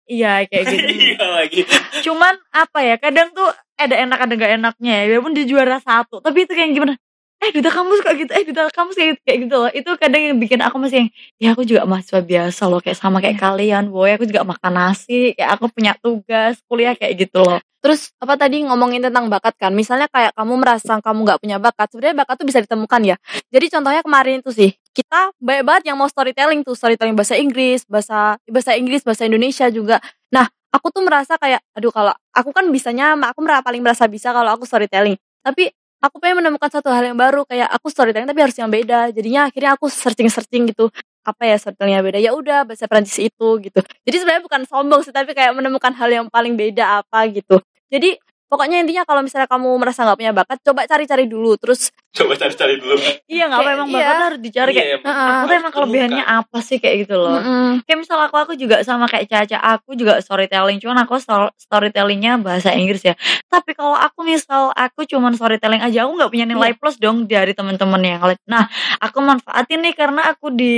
iya 0.09 0.45
kayak 0.49 0.65
gitu. 0.69 0.85
Iya 1.15 2.01
cuman 2.05 2.35
apa 2.53 2.79
ya 2.83 2.97
kadang 2.99 3.31
tuh 3.33 3.49
ada 3.75 3.95
enak 3.97 4.19
ada 4.25 4.33
gak 4.37 4.53
enaknya 4.61 4.93
ya. 5.05 5.05
Walaupun 5.17 5.33
dia 5.33 5.47
juara 5.49 5.81
satu. 5.81 6.21
Tapi 6.21 6.45
itu 6.45 6.53
kayak 6.53 6.73
gimana 6.73 6.95
eh 7.43 7.51
duta 7.51 7.71
kampus 7.71 7.99
kayak 8.05 8.17
gitu 8.25 8.31
eh 8.35 8.45
duta 8.47 8.63
kampus 8.71 8.95
kayak 8.97 9.09
gitu, 9.15 9.21
kayak 9.27 9.39
gitu 9.47 9.55
loh 9.59 9.71
itu 9.75 9.91
kadang 10.01 10.23
yang 10.23 10.39
bikin 10.39 10.61
aku 10.63 10.77
masih 10.79 10.97
yang 11.05 11.09
ya 11.43 11.49
aku 11.53 11.63
juga 11.67 11.83
mahasiswa 11.85 12.21
biasa 12.23 12.63
loh 12.71 12.81
kayak 12.81 12.99
sama 12.99 13.19
kayak 13.19 13.39
kalian 13.41 13.91
boy 13.91 14.11
aku 14.15 14.25
juga 14.25 14.47
makan 14.47 14.73
nasi 14.73 15.35
kayak 15.37 15.51
aku 15.59 15.69
punya 15.73 15.93
tugas 16.01 16.61
kuliah 16.71 16.95
kayak 16.95 17.27
gitu 17.29 17.43
loh 17.43 17.61
Terus 17.85 18.17
apa 18.17 18.41
tadi 18.41 18.65
ngomongin 18.65 19.05
tentang 19.05 19.29
bakat 19.29 19.61
kan? 19.61 19.69
Misalnya 19.77 20.09
kayak 20.09 20.33
kamu 20.33 20.57
merasa 20.57 21.05
kamu 21.05 21.21
nggak 21.21 21.41
punya 21.45 21.61
bakat, 21.61 21.93
sebenarnya 21.93 22.17
bakat 22.25 22.35
tuh 22.41 22.47
bisa 22.49 22.65
ditemukan 22.65 23.01
ya. 23.05 23.17
Jadi 23.53 23.67
contohnya 23.69 24.01
kemarin 24.01 24.41
itu 24.41 24.51
sih, 24.57 24.73
kita 24.97 25.37
banyak 25.37 25.65
banget 25.69 25.83
yang 25.93 26.01
mau 26.01 26.09
storytelling 26.09 26.65
tuh, 26.65 26.73
storytelling 26.73 27.13
bahasa 27.13 27.37
Inggris, 27.37 27.85
bahasa 27.85 28.41
bahasa 28.49 28.73
Inggris, 28.81 29.05
bahasa 29.05 29.29
Indonesia 29.29 29.69
juga. 29.69 30.01
Nah, 30.33 30.49
aku 30.73 30.89
tuh 30.97 31.05
merasa 31.05 31.37
kayak, 31.37 31.61
aduh 31.77 31.93
kalau 31.93 32.17
aku 32.33 32.57
kan 32.57 32.65
bisanya, 32.73 33.21
aku 33.21 33.45
merasa 33.45 33.61
paling 33.61 33.85
merasa 33.85 34.09
bisa 34.09 34.33
kalau 34.33 34.49
aku 34.57 34.65
storytelling. 34.65 35.21
Tapi 35.45 35.69
aku 36.05 36.21
pengen 36.21 36.45
menemukan 36.45 36.69
satu 36.69 36.93
hal 36.93 37.09
yang 37.09 37.17
baru, 37.17 37.49
kayak 37.49 37.69
aku 37.73 37.89
storytelling 37.89 38.29
tapi 38.29 38.41
harus 38.45 38.57
yang 38.61 38.69
beda. 38.69 39.09
Jadinya 39.17 39.49
akhirnya 39.49 39.71
aku 39.77 39.89
searching-searching 39.89 40.69
gitu. 40.77 40.93
Apa 41.25 41.49
ya 41.49 41.57
storytellingnya 41.57 42.03
beda? 42.05 42.19
Ya 42.21 42.37
udah 42.37 42.69
bahasa 42.69 42.85
Prancis 42.85 43.17
itu 43.17 43.49
gitu. 43.65 43.81
Jadi 44.05 44.17
sebenarnya 44.21 44.43
bukan 44.45 44.61
sombong 44.69 45.01
sih 45.01 45.13
tapi 45.17 45.33
kayak 45.33 45.57
menemukan 45.57 45.93
hal 45.97 46.11
yang 46.13 46.27
paling 46.29 46.53
beda 46.61 47.01
apa 47.01 47.25
gitu. 47.33 47.65
Jadi 47.89 48.21
pokoknya 48.47 48.77
intinya 48.79 49.03
kalau 49.03 49.21
misalnya 49.21 49.47
kamu 49.47 49.69
merasa 49.75 50.03
nggak 50.03 50.17
punya 50.17 50.33
bakat 50.33 50.59
coba 50.61 50.81
cari-cari 50.85 51.25
dulu 51.25 51.57
terus 51.57 51.89
Coba 52.15 52.39
cari-cari 52.39 52.79
dulu. 52.79 52.95
iya 53.27 53.45
nggak 53.45 53.59
apa 53.59 53.65
Kayak- 53.65 53.75
emang 53.75 53.89
iya. 53.89 53.97
bakat 53.99 54.17
harus 54.23 54.41
dicari 54.41 54.71
kayak 54.71 54.87
Iya, 54.87 54.99
Heeh. 55.03 55.31
aku 55.35 55.45
tuh 55.45 55.57
emang 55.57 55.73
kelebihannya 55.73 56.23
ditemukan. 56.23 56.41
apa 56.41 56.59
sih 56.61 56.79
kayak 56.79 56.97
gitu 57.01 57.15
loh 57.17 57.35
mm-mm. 57.37 57.71
kayak 57.83 57.99
misal 57.99 58.19
aku 58.21 58.37
aku 58.39 58.53
juga 58.55 58.77
sama 58.81 59.05
kayak 59.05 59.27
Caca 59.27 59.59
aku 59.59 59.91
juga 59.93 60.13
storytelling 60.19 60.79
cuman 60.79 60.99
aku 61.01 61.15
stor- 61.17 61.51
storytellingnya 61.59 62.39
bahasa 62.39 62.71
Inggris 62.73 63.03
ya 63.03 63.19
tapi 63.45 63.73
kalau 63.73 63.93
aku 63.93 64.23
misal 64.23 64.71
aku 64.71 65.03
cuman 65.05 65.33
storytelling 65.33 65.81
aja 65.81 66.07
aku 66.07 66.15
nggak 66.15 66.31
punya 66.31 66.47
nilai 66.47 66.71
Iya. 66.71 66.79
plus 66.79 66.97
dong 66.97 67.27
dari 67.27 67.51
teman-teman 67.51 67.99
yang 68.01 68.23
lain 68.23 68.39
nah 68.45 68.71
aku 68.97 69.19
manfaatin 69.19 69.83
nih 69.83 69.93
karena 69.93 70.23
aku 70.29 70.49
di 70.49 70.75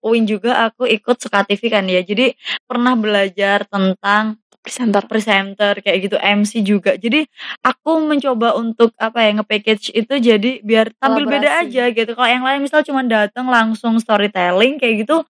UIN 0.00 0.24
juga 0.24 0.64
aku 0.64 0.86
ikut 0.86 1.16
Suka 1.18 1.42
TV 1.42 1.68
kan 1.68 1.84
ya 1.84 2.00
jadi 2.00 2.32
pernah 2.64 2.94
belajar 2.94 3.66
tentang 3.66 4.40
presenter. 4.68 5.02
Presenter 5.08 5.74
kayak 5.80 5.98
gitu 6.04 6.16
MC 6.20 6.60
juga. 6.60 6.92
Jadi 7.00 7.24
aku 7.64 8.04
mencoba 8.04 8.52
untuk 8.60 8.92
apa 9.00 9.24
ya 9.24 9.40
nge-package 9.40 9.96
itu 9.96 10.14
jadi 10.20 10.50
biar 10.60 10.92
tampil 11.00 11.24
beda 11.24 11.64
aja 11.64 11.88
gitu. 11.88 12.12
Kalau 12.12 12.28
yang 12.28 12.44
lain 12.44 12.60
misal 12.60 12.84
cuma 12.84 13.00
datang 13.00 13.48
langsung 13.48 13.96
storytelling 13.96 14.76
kayak 14.76 15.08
gitu 15.08 15.24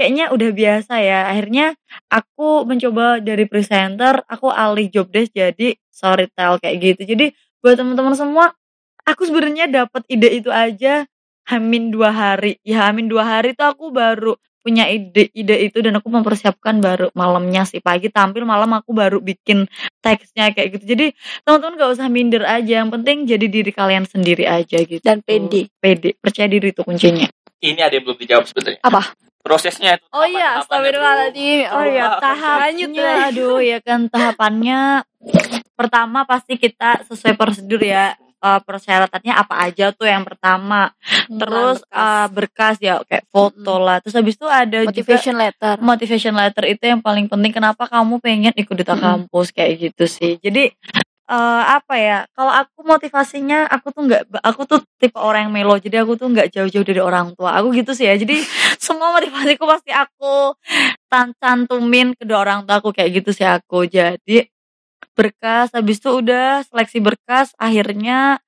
kayaknya 0.00 0.32
udah 0.32 0.50
biasa 0.56 0.94
ya. 1.04 1.28
Akhirnya 1.28 1.76
aku 2.08 2.64
mencoba 2.64 3.20
dari 3.20 3.44
presenter 3.44 4.24
aku 4.24 4.48
alih 4.48 4.88
job 4.88 5.12
desk 5.12 5.36
jadi 5.36 5.76
storytell 5.92 6.56
kayak 6.56 6.76
gitu. 6.80 7.02
Jadi 7.04 7.36
buat 7.60 7.76
teman-teman 7.76 8.16
semua 8.16 8.56
aku 9.04 9.28
sebenarnya 9.28 9.68
dapat 9.68 10.08
ide 10.08 10.40
itu 10.40 10.48
aja. 10.48 11.04
Hamin 11.44 11.92
dua 11.92 12.14
hari. 12.14 12.56
Ya 12.64 12.88
hamin 12.88 13.10
dua 13.10 13.26
hari 13.26 13.52
tuh 13.52 13.68
aku 13.68 13.92
baru 13.92 14.38
punya 14.60 14.84
ide 14.86 15.32
ide 15.32 15.56
itu 15.62 15.80
dan 15.80 15.96
aku 15.96 16.08
mempersiapkan 16.08 16.78
baru 16.78 17.08
malamnya 17.12 17.64
sih 17.64 17.80
pagi 17.80 18.08
tampil 18.08 18.44
malam 18.44 18.70
aku 18.72 18.92
baru 18.92 19.18
bikin 19.18 19.64
teksnya 19.98 20.52
kayak 20.52 20.76
gitu 20.76 20.84
jadi 20.86 21.06
teman-teman 21.42 21.74
gak 21.76 21.90
usah 21.96 22.06
minder 22.06 22.44
aja 22.44 22.80
yang 22.80 22.88
penting 22.88 23.24
jadi 23.24 23.46
diri 23.46 23.70
kalian 23.70 24.04
sendiri 24.04 24.44
aja 24.44 24.76
gitu 24.78 25.00
dan 25.00 25.20
pede 25.20 25.72
pede 25.76 26.14
percaya 26.14 26.46
diri 26.46 26.70
itu 26.70 26.80
kuncinya 26.80 27.26
Ini 27.58 27.76
ada 27.80 27.92
yang 27.92 28.08
belum 28.08 28.16
dijawab 28.16 28.48
sebenarnya. 28.48 28.80
Apa? 28.80 29.12
Prosesnya 29.40 29.96
itu. 29.96 30.04
oh 30.12 30.24
iya 30.24 30.60
astagfirullahaladzim 30.60 31.64
Oh 31.72 31.84
iya, 31.84 32.04
deh. 32.96 33.16
aduh 33.28 33.58
ya 33.60 33.78
kan 33.80 34.08
tahapannya 34.08 35.04
pertama 35.72 36.24
pasti 36.24 36.56
kita 36.56 37.04
sesuai 37.04 37.36
prosedur 37.36 37.80
ya 37.80 38.16
Eh, 38.40 38.60
persyaratannya 38.64 39.36
apa 39.36 39.68
aja 39.68 39.92
tuh 39.92 40.08
yang 40.08 40.24
pertama. 40.24 40.88
Terus 41.28 41.84
eh, 41.92 42.26
berkas 42.32 42.80
ya 42.80 43.04
kayak 43.04 43.28
foto 43.28 43.76
lah. 43.76 44.00
Terus 44.00 44.16
habis 44.16 44.40
itu 44.40 44.48
ada 44.48 44.80
juga 44.80 44.88
motivation 44.88 45.36
letter. 45.36 45.74
motivation 45.84 46.32
letter 46.32 46.64
itu 46.64 46.84
yang 46.88 47.04
paling 47.04 47.28
penting 47.28 47.52
kenapa 47.52 47.84
kamu 47.84 48.16
pengen 48.24 48.56
ikut 48.56 48.72
duta 48.80 48.96
Mm-mm. 48.96 49.04
kampus 49.28 49.52
kayak 49.52 49.92
gitu 49.92 50.08
sih. 50.08 50.40
Jadi 50.40 50.72
eh, 51.28 51.62
apa 51.68 51.94
ya 52.00 52.24
kalau 52.32 52.48
aku 52.64 52.80
motivasinya 52.80 53.68
aku 53.68 53.92
tuh 53.92 54.02
nggak 54.08 54.22
aku 54.40 54.62
tuh 54.64 54.80
tipe 54.96 55.20
orang 55.20 55.52
yang 55.52 55.52
melo 55.60 55.76
jadi 55.76 56.00
aku 56.08 56.16
tuh 56.16 56.32
nggak 56.32 56.48
jauh-jauh 56.48 56.86
dari 56.88 57.00
orang 57.04 57.36
tua. 57.36 57.60
Aku 57.60 57.76
gitu 57.76 57.92
sih 57.92 58.08
ya 58.08 58.16
jadi 58.16 58.40
semua 58.80 59.12
motivasiku 59.20 59.68
pasti 59.68 59.92
aku 59.92 60.56
tan 61.12 61.36
cantumin 61.36 62.16
kedua 62.16 62.40
orang 62.40 62.64
tua 62.64 62.80
aku 62.80 62.96
kayak 62.96 63.20
gitu 63.20 63.36
sih 63.36 63.44
aku. 63.44 63.84
Jadi 63.84 64.48
berkas 65.16 65.70
habis 65.74 65.98
itu 66.00 66.10
udah 66.10 66.64
seleksi 66.66 66.98
berkas 67.02 67.52
akhirnya 67.60 68.40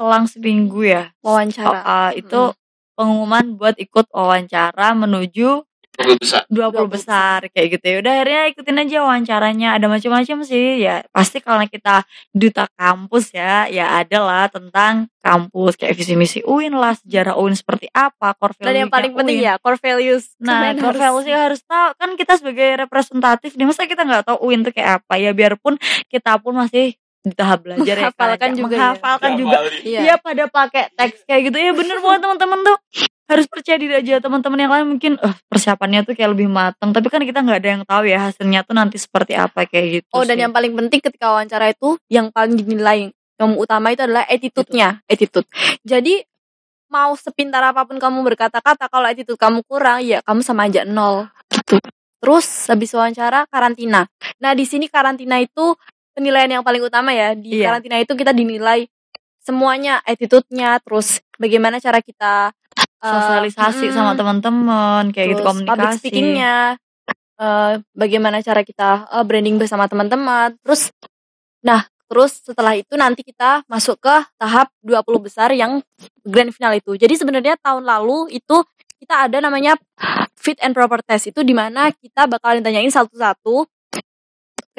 selang 0.00 0.24
seminggu 0.30 0.86
ya. 0.86 1.12
Oh, 1.20 1.36
wawancara 1.36 1.80
ah, 1.84 2.10
itu 2.16 2.56
pengumuman 2.96 3.56
buat 3.56 3.76
ikut 3.76 4.08
wawancara 4.12 4.96
menuju 4.96 5.64
Mobil 5.90 6.16
besar. 6.16 6.42
20 6.48 6.86
besar 6.88 7.38
kayak 7.50 7.68
gitu. 7.76 7.84
Ya 7.84 7.96
udah 8.00 8.12
akhirnya 8.16 8.42
ikutin 8.48 8.76
aja 8.78 8.96
wawancaranya. 9.02 9.68
Ada 9.76 9.86
macam-macam 9.86 10.38
sih. 10.42 10.80
Ya 10.80 11.04
pasti 11.10 11.38
kalau 11.38 11.60
kita 11.64 12.06
duta 12.30 12.70
kampus 12.72 13.30
ya 13.30 13.66
ya 13.66 13.98
ada 13.98 14.18
lah 14.18 14.46
tentang 14.48 15.10
kampus. 15.18 15.76
Kayak 15.76 16.00
visi 16.00 16.14
misi 16.14 16.40
UIN 16.40 16.72
lah 16.72 16.96
sejarah 16.96 17.36
UIN 17.36 17.52
seperti 17.52 17.90
apa 17.90 18.32
core 18.32 18.56
dan 18.58 18.72
yang 18.78 18.88
paling 18.88 19.12
penting 19.12 19.42
UIN. 19.42 19.48
ya 19.50 19.54
core 19.58 19.76
values. 19.76 20.32
Nah, 20.38 20.72
core 20.72 20.96
harus- 20.96 21.02
values 21.02 21.26
yang 21.28 21.42
harus 21.44 21.60
tahu. 21.62 21.88
Kan 21.94 22.10
kita 22.16 22.32
sebagai 22.38 22.68
representatif 22.80 23.50
nih 23.54 23.66
masa 23.66 23.84
kita 23.84 24.02
nggak 24.02 24.24
tahu 24.24 24.36
UIN 24.46 24.64
tuh 24.64 24.72
kayak 24.72 25.04
apa? 25.04 25.14
Ya 25.16 25.36
biarpun 25.36 25.76
kita 26.08 26.40
pun 26.40 26.56
masih 26.56 26.96
di 27.20 27.36
tahap 27.36 27.60
belajar 27.60 28.00
ya 28.00 28.08
Menghafalkan 28.08 28.40
kan, 28.40 28.50
juga 28.56 28.72
ya. 28.72 28.80
menghafalkan 28.80 29.30
juga. 29.36 29.56
iya. 29.84 29.98
Iya 30.00 30.14
pada 30.16 30.44
pakai 30.48 30.88
teks 30.96 31.28
kayak 31.28 31.52
gitu. 31.52 31.56
Ya 31.60 31.72
bener 31.76 32.00
banget 32.04 32.20
teman-teman 32.24 32.60
tuh 32.64 32.76
harus 33.30 33.46
percaya 33.46 33.78
diri 33.78 33.94
aja 33.94 34.18
teman-teman 34.18 34.58
yang 34.58 34.72
lain 34.74 34.86
mungkin 34.90 35.12
eh 35.22 35.34
persiapannya 35.46 36.02
tuh 36.02 36.18
kayak 36.18 36.34
lebih 36.34 36.50
matang 36.50 36.90
tapi 36.90 37.06
kan 37.06 37.22
kita 37.22 37.38
nggak 37.40 37.58
ada 37.62 37.68
yang 37.78 37.82
tahu 37.86 38.04
ya 38.04 38.18
hasilnya 38.26 38.66
tuh 38.66 38.74
nanti 38.74 38.98
seperti 38.98 39.38
apa 39.38 39.70
kayak 39.70 39.86
gitu 40.02 40.10
Oh 40.18 40.26
dan 40.26 40.34
sih. 40.34 40.42
yang 40.42 40.52
paling 40.52 40.74
penting 40.74 40.98
ketika 40.98 41.30
wawancara 41.30 41.70
itu 41.70 41.94
yang 42.10 42.34
paling 42.34 42.58
dinilai 42.58 43.14
yang 43.40 43.56
utama 43.56 43.88
itu 43.88 44.04
adalah 44.04 44.28
attitude-nya, 44.28 45.00
attitude. 45.08 45.48
Jadi 45.80 46.20
mau 46.92 47.16
sepintar 47.16 47.62
apa 47.64 47.86
pun 47.88 47.96
kamu 47.96 48.20
berkata-kata 48.26 48.90
kalau 48.90 49.06
attitude 49.08 49.38
kamu 49.40 49.64
kurang 49.64 50.04
ya 50.04 50.20
kamu 50.20 50.44
sama 50.44 50.68
aja 50.68 50.84
nol 50.84 51.24
gitu. 51.48 51.80
Terus 52.20 52.46
habis 52.68 52.92
wawancara 52.92 53.48
karantina. 53.48 54.04
Nah, 54.44 54.52
di 54.52 54.68
sini 54.68 54.92
karantina 54.92 55.40
itu 55.40 55.72
penilaian 56.12 56.60
yang 56.60 56.64
paling 56.66 56.84
utama 56.84 57.16
ya. 57.16 57.32
Di 57.32 57.64
Iya. 57.64 57.72
karantina 57.72 57.96
itu 57.96 58.12
kita 58.12 58.36
dinilai 58.36 58.84
semuanya 59.40 60.04
attitude-nya, 60.04 60.78
terus 60.84 61.24
bagaimana 61.40 61.80
cara 61.80 62.04
kita 62.04 62.52
eh, 62.76 63.08
sosialisasi 63.08 63.90
mm, 63.90 63.94
sama 63.96 64.12
teman-teman 64.14 65.10
kayak 65.10 65.26
gitu 65.36 65.42
terus 65.42 65.56
public 65.64 65.68
komunikasi. 65.68 65.98
speakingnya 65.98 66.56
eh, 67.40 67.72
bagaimana 67.96 68.38
cara 68.44 68.60
kita 68.62 69.08
eh, 69.08 69.24
branding 69.24 69.56
bersama 69.56 69.88
teman-teman. 69.88 70.54
Terus 70.60 70.92
nah 71.64 71.84
terus 72.10 72.42
setelah 72.42 72.74
itu 72.74 72.98
nanti 72.98 73.22
kita 73.22 73.62
masuk 73.70 74.02
ke 74.02 74.16
tahap 74.34 74.66
20 74.82 75.26
besar 75.26 75.54
yang 75.54 75.78
grand 76.26 76.50
final 76.50 76.74
itu. 76.74 76.98
Jadi 76.98 77.14
sebenarnya 77.14 77.54
tahun 77.62 77.86
lalu 77.86 78.34
itu 78.34 78.56
kita 79.00 79.30
ada 79.30 79.38
namanya 79.40 79.78
fit 80.36 80.60
and 80.60 80.76
proper 80.76 81.00
test 81.00 81.32
itu 81.32 81.40
di 81.40 81.56
mana 81.56 81.88
kita 81.88 82.28
bakalan 82.28 82.60
ditanyain 82.60 82.92
satu-satu 82.92 83.64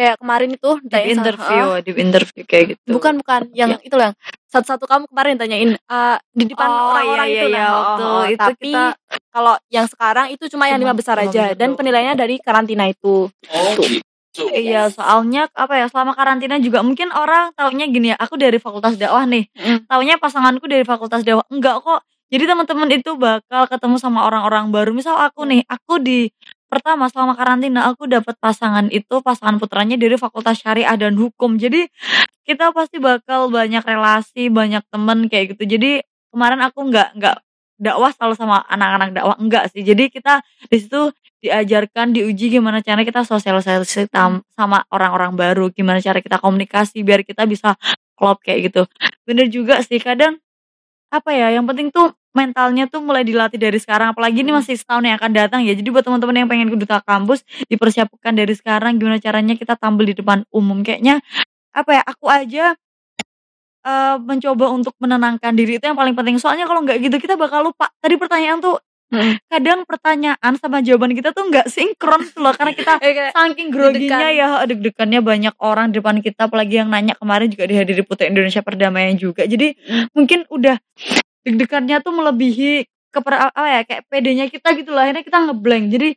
kayak 0.01 0.15
kemarin 0.17 0.49
itu 0.57 0.71
di 0.81 0.99
interview 1.13 1.65
eh, 1.77 1.81
di 1.85 1.91
interview 1.93 2.43
kayak 2.49 2.65
gitu 2.73 2.89
bukan 2.97 3.13
bukan 3.21 3.41
yang 3.53 3.77
itu 3.85 3.93
loh 3.93 4.09
yang 4.09 4.15
satu-satu 4.49 4.89
kamu 4.89 5.05
kemarin 5.13 5.35
tanyain 5.37 5.71
eh, 5.77 6.17
di 6.33 6.45
depan 6.49 6.69
Oh, 6.71 6.89
orang-orang 6.97 7.27
iya, 7.29 7.37
itu 7.37 7.47
iya, 7.53 7.61
nah, 7.61 7.71
waktu 7.77 8.03
oh, 8.03 8.09
oh, 8.09 8.23
itu 8.25 8.39
tapi 8.41 8.71
kita 8.73 8.83
Kalau 9.31 9.55
yang 9.71 9.87
sekarang 9.87 10.27
itu 10.33 10.43
cuma 10.51 10.67
yang 10.67 10.79
lima 10.81 10.91
besar 10.91 11.15
aja 11.15 11.55
dan 11.55 11.79
penilaiannya 11.79 12.19
dari 12.19 12.35
karantina 12.43 12.83
itu. 12.91 13.31
Oh 13.31 13.71
Tuh. 13.79 13.87
gitu. 13.87 14.47
Iya, 14.47 14.87
soalnya 14.91 15.51
apa 15.51 15.75
ya 15.75 15.91
selama 15.91 16.15
karantina 16.15 16.55
juga 16.59 16.79
mungkin 16.83 17.11
orang 17.11 17.51
taunya 17.55 17.87
gini 17.87 18.11
ya, 18.11 18.17
aku 18.19 18.39
dari 18.39 18.59
fakultas 18.59 18.95
dakwah 18.95 19.27
nih. 19.27 19.47
Mm. 19.55 19.91
Taunya 19.91 20.15
pasanganku 20.19 20.67
dari 20.71 20.87
fakultas 20.87 21.23
dakwah. 21.27 21.43
Enggak 21.51 21.83
kok. 21.83 22.03
Jadi 22.31 22.43
teman-teman 22.47 22.87
itu 22.95 23.11
bakal 23.19 23.67
ketemu 23.67 23.99
sama 23.99 24.23
orang-orang 24.23 24.71
baru. 24.71 24.95
Misal 24.95 25.19
aku 25.19 25.43
nih, 25.43 25.67
aku 25.67 25.99
di 25.99 26.31
pertama 26.71 27.11
selama 27.11 27.35
karantina 27.35 27.91
aku 27.91 28.07
dapat 28.07 28.39
pasangan 28.39 28.87
itu 28.87 29.19
pasangan 29.19 29.59
putranya 29.59 29.99
dari 29.99 30.15
fakultas 30.15 30.63
syariah 30.63 30.95
dan 30.95 31.19
hukum. 31.19 31.59
Jadi 31.59 31.91
kita 32.47 32.71
pasti 32.71 32.97
bakal 33.03 33.51
banyak 33.51 33.83
relasi, 33.83 34.47
banyak 34.47 34.81
temen 34.87 35.27
kayak 35.27 35.55
gitu. 35.55 35.63
Jadi 35.77 35.91
kemarin 36.31 36.63
aku 36.63 36.87
nggak 36.87 37.19
nggak 37.19 37.35
dakwah 37.81 38.13
selalu 38.15 38.33
sama 38.39 38.57
anak-anak 38.71 39.09
dakwah 39.11 39.35
enggak 39.41 39.67
sih. 39.75 39.83
Jadi 39.83 40.07
kita 40.13 40.39
di 40.71 40.77
situ 40.79 41.11
diajarkan, 41.41 42.13
diuji 42.13 42.53
gimana 42.53 42.85
cara 42.85 43.01
kita 43.01 43.25
sosialisasi 43.25 44.07
sama 44.53 44.85
orang-orang 44.93 45.33
baru, 45.33 45.73
gimana 45.73 45.97
cara 45.99 46.21
kita 46.21 46.37
komunikasi 46.37 47.01
biar 47.01 47.25
kita 47.25 47.49
bisa 47.49 47.75
klop 48.13 48.39
kayak 48.45 48.71
gitu. 48.71 48.85
Bener 49.25 49.49
juga 49.49 49.81
sih 49.81 49.97
kadang 49.97 50.37
apa 51.11 51.29
ya, 51.35 51.51
yang 51.51 51.67
penting 51.67 51.91
tuh 51.91 52.15
mentalnya 52.31 52.87
tuh 52.87 53.03
mulai 53.03 53.27
dilatih 53.27 53.59
dari 53.59 53.75
sekarang 53.75 54.15
apalagi 54.15 54.39
ini 54.39 54.55
masih 54.55 54.79
setahun 54.79 55.03
yang 55.03 55.19
akan 55.19 55.31
datang 55.35 55.61
ya. 55.67 55.75
Jadi 55.75 55.87
buat 55.91 56.03
teman-teman 56.07 56.35
yang 56.43 56.49
pengen 56.49 56.67
ke 56.71 56.77
duta 56.79 57.03
kampus 57.03 57.43
dipersiapkan 57.67 58.31
dari 58.31 58.55
sekarang 58.55 58.95
gimana 58.95 59.19
caranya 59.19 59.59
kita 59.59 59.75
tampil 59.75 60.07
di 60.07 60.15
depan 60.15 60.47
umum 60.55 60.79
kayaknya 60.81 61.19
apa 61.75 61.99
ya, 61.99 62.03
aku 62.07 62.25
aja 62.31 62.65
eh, 63.85 64.15
mencoba 64.21 64.65
untuk 64.71 64.95
menenangkan 65.01 65.51
diri 65.55 65.77
itu 65.79 65.85
yang 65.85 65.97
paling 65.99 66.15
penting. 66.15 66.37
Soalnya 66.39 66.65
kalau 66.69 66.81
nggak 66.85 66.97
gitu 67.03 67.17
kita 67.19 67.35
bakal 67.39 67.67
lupa. 67.71 67.91
Tadi 67.99 68.15
pertanyaan 68.15 68.63
tuh 68.63 68.79
Mm. 69.11 69.43
kadang 69.51 69.83
pertanyaan 69.83 70.53
sama 70.55 70.79
jawaban 70.79 71.11
kita 71.11 71.35
tuh 71.35 71.51
nggak 71.51 71.67
sinkron 71.67 72.23
tuh 72.31 72.47
loh 72.47 72.55
karena 72.55 72.71
kita 72.71 72.95
saking 73.35 73.67
groginya 73.67 74.31
ya 74.31 74.63
deg-degannya 74.63 75.19
banyak 75.19 75.55
orang 75.59 75.91
di 75.91 75.99
depan 75.99 76.23
kita 76.23 76.47
apalagi 76.47 76.79
yang 76.79 76.87
nanya 76.87 77.19
kemarin 77.19 77.51
juga 77.51 77.67
dihadiri 77.67 78.07
Putri 78.07 78.31
Indonesia 78.31 78.63
Perdamaian 78.63 79.19
juga 79.19 79.43
jadi 79.43 79.75
mungkin 80.15 80.47
udah 80.47 80.79
deg-degannya 81.43 81.99
tuh 81.99 82.13
melebihi 82.15 82.87
keper 83.11 83.35
apa 83.51 83.67
ya 83.67 83.81
kayak 83.83 84.01
pedenya 84.07 84.47
kita 84.47 84.71
gitu 84.79 84.95
lah 84.95 85.11
akhirnya 85.11 85.23
kita 85.27 85.39
ngeblank 85.43 85.85
jadi 85.91 86.09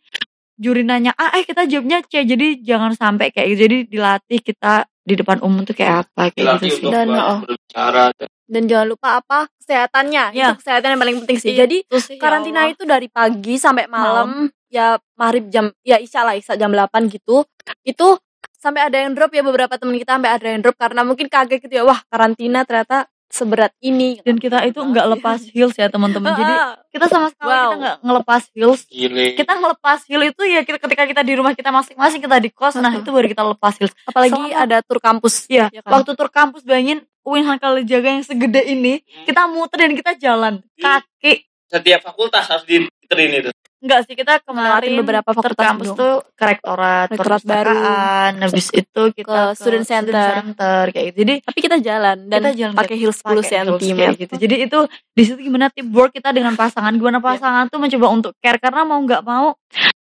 juri 0.54 0.86
nanya 0.86 1.10
A 1.18 1.34
eh 1.34 1.42
kita 1.42 1.66
jawabnya 1.66 2.06
C 2.06 2.22
jadi 2.22 2.62
jangan 2.62 2.94
sampai 2.94 3.34
kayak 3.34 3.58
gitu 3.58 3.60
jadi 3.66 3.78
dilatih 3.90 4.38
kita 4.38 4.86
di 5.04 5.14
depan 5.18 5.42
umum 5.42 5.66
tuh 5.66 5.74
kayak 5.76 6.08
apa 6.08 6.30
kayak 6.32 6.62
Dilatih 6.62 6.70
gitu 6.70 6.86
sih 6.88 6.92
Dan, 6.94 7.08
oh. 7.12 7.38
berbicara. 7.42 8.14
dan 8.14 8.30
jangan 8.46 8.86
lupa 8.86 9.08
apa 9.18 9.38
kesehatannya. 9.56 10.24
Ya. 10.32 10.48
Itu 10.50 10.60
kesehatan 10.60 10.88
yang 10.90 11.00
paling 11.00 11.16
penting 11.22 11.38
sih. 11.38 11.50
Iya, 11.50 11.64
Jadi 11.64 11.76
itu 11.82 11.96
sih, 11.98 12.14
ya 12.14 12.20
karantina 12.20 12.60
Allah. 12.62 12.72
itu 12.72 12.82
dari 12.84 13.08
pagi 13.08 13.54
sampai 13.56 13.84
malam, 13.86 14.46
ya 14.68 14.86
maghrib 15.14 15.48
jam 15.48 15.72
ya 15.80 15.96
isya 15.96 16.22
lah 16.22 16.34
isya 16.34 16.54
jam 16.54 16.68
8 16.68 16.90
gitu 17.08 17.46
itu 17.82 18.06
sampai 18.54 18.80
ada 18.82 18.98
yang 18.98 19.12
drop 19.12 19.30
ya 19.30 19.40
beberapa 19.40 19.74
teman 19.74 19.94
kita 19.94 20.14
sampai 20.14 20.30
ada 20.30 20.46
yang 20.46 20.60
drop 20.60 20.74
karena 20.74 21.00
mungkin 21.00 21.28
kaget 21.28 21.60
gitu 21.60 21.74
ya 21.74 21.84
wah 21.84 22.00
karantina 22.04 22.64
ternyata 22.64 23.06
seberat 23.26 23.70
ini 23.78 24.18
dan 24.20 24.34
kita 24.34 24.62
itu 24.62 24.78
nggak 24.78 25.06
lepas 25.12 25.42
heels 25.48 25.74
ya 25.74 25.86
teman-teman 25.86 26.32
jadi 26.32 26.54
kita 26.88 27.06
sama 27.06 27.28
sekali 27.28 27.50
Wow. 27.50 27.62
kita 27.64 27.76
nggak 27.76 27.96
ngelepas 28.00 28.42
heels 28.50 28.80
Gile. 28.84 29.26
kita 29.34 29.52
ngelepas 29.54 29.98
heel 30.04 30.22
itu 30.24 30.42
ya 30.44 30.60
kita- 30.60 30.80
ketika 30.80 31.04
kita 31.04 31.22
di 31.22 31.32
rumah 31.34 31.52
kita 31.52 31.68
masing-masing 31.68 32.20
kita 32.20 32.36
di 32.36 32.48
kos 32.48 32.74
nah 32.76 32.90
itu 32.90 33.06
baru 33.06 33.26
kita 33.26 33.42
lepas 33.44 33.74
heels 33.76 33.94
apalagi 34.04 34.34
Selama- 34.34 34.58
ada 34.60 34.76
tur 34.80 34.98
kampus 34.98 35.34
Iya, 35.46 35.66
ya 35.70 35.80
kan? 35.80 35.90
waktu 35.94 36.10
tur 36.14 36.28
kampus 36.28 36.62
bayangin 36.62 37.02
Uin 37.24 37.42
Hankal 37.42 37.80
Jaga 37.82 38.08
yang 38.10 38.22
segede 38.22 38.62
ini 38.62 39.00
kita 39.24 39.44
muter 39.44 39.80
dan 39.80 39.92
kita 39.92 40.12
jalan 40.14 40.60
Iya. 40.74 41.00
kaki 41.00 41.34
Setiap 41.66 42.00
fakultas 42.04 42.44
harus 42.46 42.62
diterin 42.64 43.32
itu. 43.34 43.50
enggak 43.80 44.00
sih 44.04 44.14
kita 44.14 44.40
kemarin 44.40 44.96
beberapa 44.96 45.28
fakultas 45.28 45.52
kampus 45.58 45.88
dong. 45.88 45.98
tuh 45.98 46.14
ke 46.32 46.44
rektorat, 46.46 47.04
Rektorat 47.06 47.36
perpustakaan, 47.36 48.30
habis 48.38 48.68
itu 48.70 49.02
kita 49.12 49.40
Ke 49.46 49.56
student 49.58 49.84
center. 49.84 50.28
center, 50.38 50.82
kayak 50.88 51.04
gitu. 51.10 51.16
Jadi 51.20 51.34
tapi 51.42 51.58
kita 51.60 51.76
jalan 51.78 52.16
dan 52.24 52.40
kita 52.40 52.52
jalan 52.54 52.74
pakai 52.74 52.96
heels 52.96 53.18
10 53.18 53.28
pakai 53.44 53.60
heels 53.60 53.80
cm 53.82 53.96
kayak 53.98 54.16
gitu. 54.18 54.34
Jadi 54.38 54.54
itu 54.62 54.78
di 55.10 55.22
situ 55.22 55.38
gimana 55.38 55.66
teamwork 55.68 56.12
kita 56.12 56.30
dengan 56.30 56.54
pasangan, 56.54 56.92
gimana 56.92 57.18
pasangan 57.18 57.68
tuh 57.68 57.76
mencoba 57.76 58.06
untuk 58.08 58.32
care 58.38 58.56
karena 58.56 58.82
mau 58.82 58.96
nggak 58.98 59.20
mau 59.20 59.52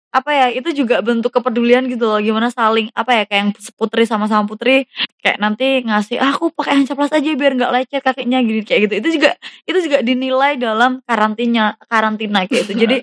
apa 0.09 0.31
ya 0.33 0.47
itu 0.49 0.69
juga 0.73 1.05
bentuk 1.05 1.29
kepedulian 1.29 1.85
gitu 1.85 2.09
loh. 2.09 2.17
Gimana 2.17 2.49
saling 2.49 2.89
apa 2.97 3.13
ya 3.13 3.23
kayak 3.29 3.41
yang 3.45 3.51
putri 3.77 4.03
sama 4.09 4.25
sama 4.25 4.49
putri 4.49 4.89
kayak 5.21 5.37
nanti 5.37 5.85
ngasih 5.85 6.17
ah, 6.17 6.33
aku 6.33 6.49
pakai 6.49 6.81
hancaplas 6.81 7.13
aja 7.13 7.29
biar 7.37 7.53
nggak 7.53 7.71
lecet 7.71 8.01
kakinya 8.01 8.41
gini 8.41 8.65
kayak 8.65 8.89
gitu. 8.89 8.93
Itu 9.05 9.09
juga 9.21 9.29
itu 9.69 9.79
juga 9.85 9.97
dinilai 10.01 10.57
dalam 10.57 11.05
karantina 11.05 11.77
karantina 11.85 12.49
kayak 12.49 12.65
gitu. 12.65 12.73
Jadi 12.73 12.97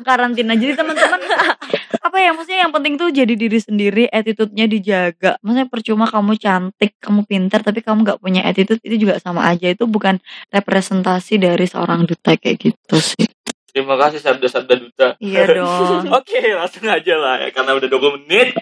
karantina. 0.00 0.56
Jadi 0.56 0.72
teman-teman 0.80 1.20
apa 2.06 2.16
ya 2.16 2.30
maksudnya 2.32 2.60
yang 2.64 2.72
penting 2.72 2.94
tuh 2.96 3.08
jadi 3.12 3.34
diri 3.36 3.58
sendiri 3.60 4.04
attitude-nya 4.08 4.64
dijaga. 4.64 5.36
Maksudnya 5.44 5.68
percuma 5.68 6.08
kamu 6.08 6.40
cantik 6.40 6.96
kamu 7.04 7.28
pintar 7.28 7.60
tapi 7.60 7.84
kamu 7.84 8.08
nggak 8.08 8.20
punya 8.24 8.48
attitude 8.48 8.80
itu 8.80 9.04
juga 9.08 9.20
sama 9.20 9.44
aja. 9.44 9.68
Itu 9.68 9.84
bukan 9.84 10.16
representasi 10.48 11.36
dari 11.36 11.68
seorang 11.68 12.08
duta 12.08 12.32
kayak 12.40 12.56
gitu 12.64 12.96
sih 12.96 13.28
Terima 13.70 13.94
kasih 13.96 14.18
sabda-sabda 14.18 14.74
duta. 14.76 15.08
iya 15.18 15.46
dong 15.56 16.10
Oke, 16.10 16.38
langsung 16.50 16.84
aja 16.84 17.14
lah 17.14 17.38
ya 17.38 17.48
karena 17.50 17.72
udah 17.72 17.88
20 17.88 18.20
menit. 18.20 18.54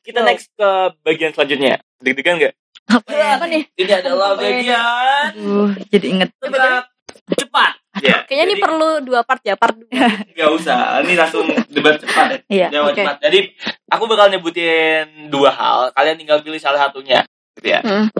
Kita 0.00 0.20
next 0.20 0.52
ke 0.52 0.68
bagian 1.00 1.30
selanjutnya. 1.30 1.80
Deg-degan 1.98 2.36
nggak? 2.36 2.54
apa 2.90 3.06
ya 3.08 3.38
apa 3.38 3.46
nih 3.46 3.62
Ini 3.72 3.92
adalah 3.96 4.34
Apa 4.34 4.42
ini? 4.42 4.66
bagian 4.66 4.82
Aduh, 5.30 5.70
jadi 5.86 6.06
inget 6.10 6.28
debat 6.36 6.90
cepat. 7.30 7.72
Ya. 8.00 8.22
kayaknya 8.22 8.44
ini 8.44 8.56
perlu 8.56 8.90
dua 9.00 9.20
part 9.22 9.38
ya 9.40 9.54
part 9.54 9.74
dua 9.74 10.06
nggak 10.34 10.50
usah. 10.52 10.98
Ini 11.00 11.14
langsung 11.14 11.46
debat 11.68 11.96
cepat. 11.96 12.26
ya. 12.28 12.38
Iya, 12.48 12.66
Jawab 12.72 12.90
oke. 12.90 12.98
cepat. 12.98 13.16
Jadi 13.22 13.38
aku 13.86 14.04
bakal 14.06 14.26
nyebutin 14.28 15.06
dua 15.26 15.50
hal. 15.50 15.80
Kalian 15.90 16.16
tinggal 16.16 16.38
pilih 16.40 16.58
salah 16.58 16.82
satunya. 16.82 17.22
Gitu 17.54 17.68
ya. 17.68 17.80
Hmm. 17.80 18.10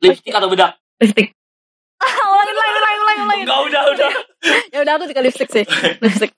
Lipstick 0.00 0.32
atau 0.32 0.48
bedak? 0.48 0.76
lipstick 0.96 1.32
ulangi 2.32 2.52
ulangi 2.52 2.72
ulangi 2.74 2.98
ulangi 2.98 3.22
ulangi 3.22 3.42
Enggak 3.42 3.60
udah 3.62 3.82
udah. 3.90 4.10
ya 4.72 4.78
udah 4.82 4.92
aku 4.94 5.04
juga 5.06 5.20
lipstick 5.20 5.50
sih 5.50 5.64
lipstick 6.00 6.30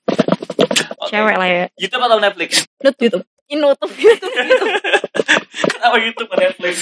Oke. 0.97 1.11
cewek 1.11 1.35
lah 1.35 1.47
ya 1.47 1.65
YouTube 1.75 2.03
atau 2.03 2.17
Netflix? 2.17 2.49
YouTube 2.77 3.23
ini 3.47 3.61
YouTube 3.61 3.93
YouTube 3.93 4.33
YouTube 4.33 4.71
Kenapa 5.73 5.97
YouTube 5.97 6.27
atau 6.27 6.41
Netflix? 6.41 6.75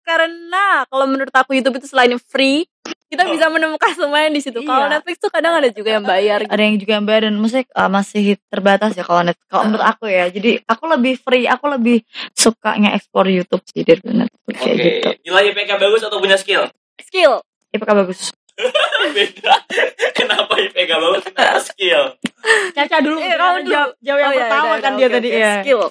karena 0.00 0.64
kalau 0.88 1.04
menurut 1.04 1.28
aku 1.30 1.52
YouTube 1.52 1.76
itu 1.76 1.86
selain 1.86 2.16
free 2.18 2.64
kita 3.06 3.24
Oh. 3.24 3.30
bisa 3.30 3.48
menemukan 3.48 3.92
semuanya 3.92 4.28
di 4.30 4.40
situ. 4.40 4.56
Kalau 4.58 4.84
Iya. 4.84 4.92
Netflix 4.94 5.16
tuh 5.18 5.28
kadang 5.28 5.52
ada 5.54 5.68
juga 5.68 5.90
yang 5.90 6.04
bayar. 6.06 6.40
gitu. 6.40 6.48
ada 6.50 6.62
yang 6.62 6.76
juga 6.76 6.92
yang 6.94 7.04
bayar 7.04 7.22
dan 7.24 7.36
musik 7.36 7.64
uh, 7.70 7.88
masih 7.88 8.24
terbatas 8.46 8.92
ya 8.92 9.02
kalau 9.02 9.20
net 9.22 9.36
kalau 9.46 9.64
menurut 9.66 9.84
aku 9.86 10.04
ya 10.06 10.28
jadi 10.28 10.60
aku 10.62 10.84
lebih 10.88 11.14
free 11.18 11.44
aku 11.44 11.68
lebih 11.68 12.00
suka 12.32 12.76
nge-explore 12.76 13.28
YouTube 13.30 13.60
sih 13.66 13.80
daripada 13.82 14.24
Netflix 14.24 14.56
Oke. 14.56 14.64
kayak 14.66 14.76
gitu 14.78 15.08
Nilai 15.26 15.42
IPK 15.46 15.70
bagus 15.78 16.02
atau 16.02 16.18
punya 16.18 16.36
skill? 16.36 16.64
Skill. 16.98 17.32
IPK 17.70 17.90
bagus 17.94 18.20
Beda. 19.14 19.54
Kenapa 20.12 20.52
IPK 20.58 20.90
bagus? 20.92 21.22
Kenapa 21.26 21.60
skill? 21.62 22.18
Caca 22.72 22.96
dulu 22.98 23.16
Eh, 23.18 23.30
kamu 23.32 23.58
dulu. 23.62 23.70
jawab, 23.70 23.90
jawab 23.98 24.18
yang 24.18 24.28
Oh, 24.28 24.34
iya, 24.34 24.40
pertama 24.42 24.66
udah, 24.66 24.78
kan 24.78 24.90
udah, 24.90 24.98
dia 24.98 25.06
oke, 25.06 25.14
tadi 25.14 25.28
oke. 25.28 25.38
ya 25.38 25.52
Skill. 25.56 25.82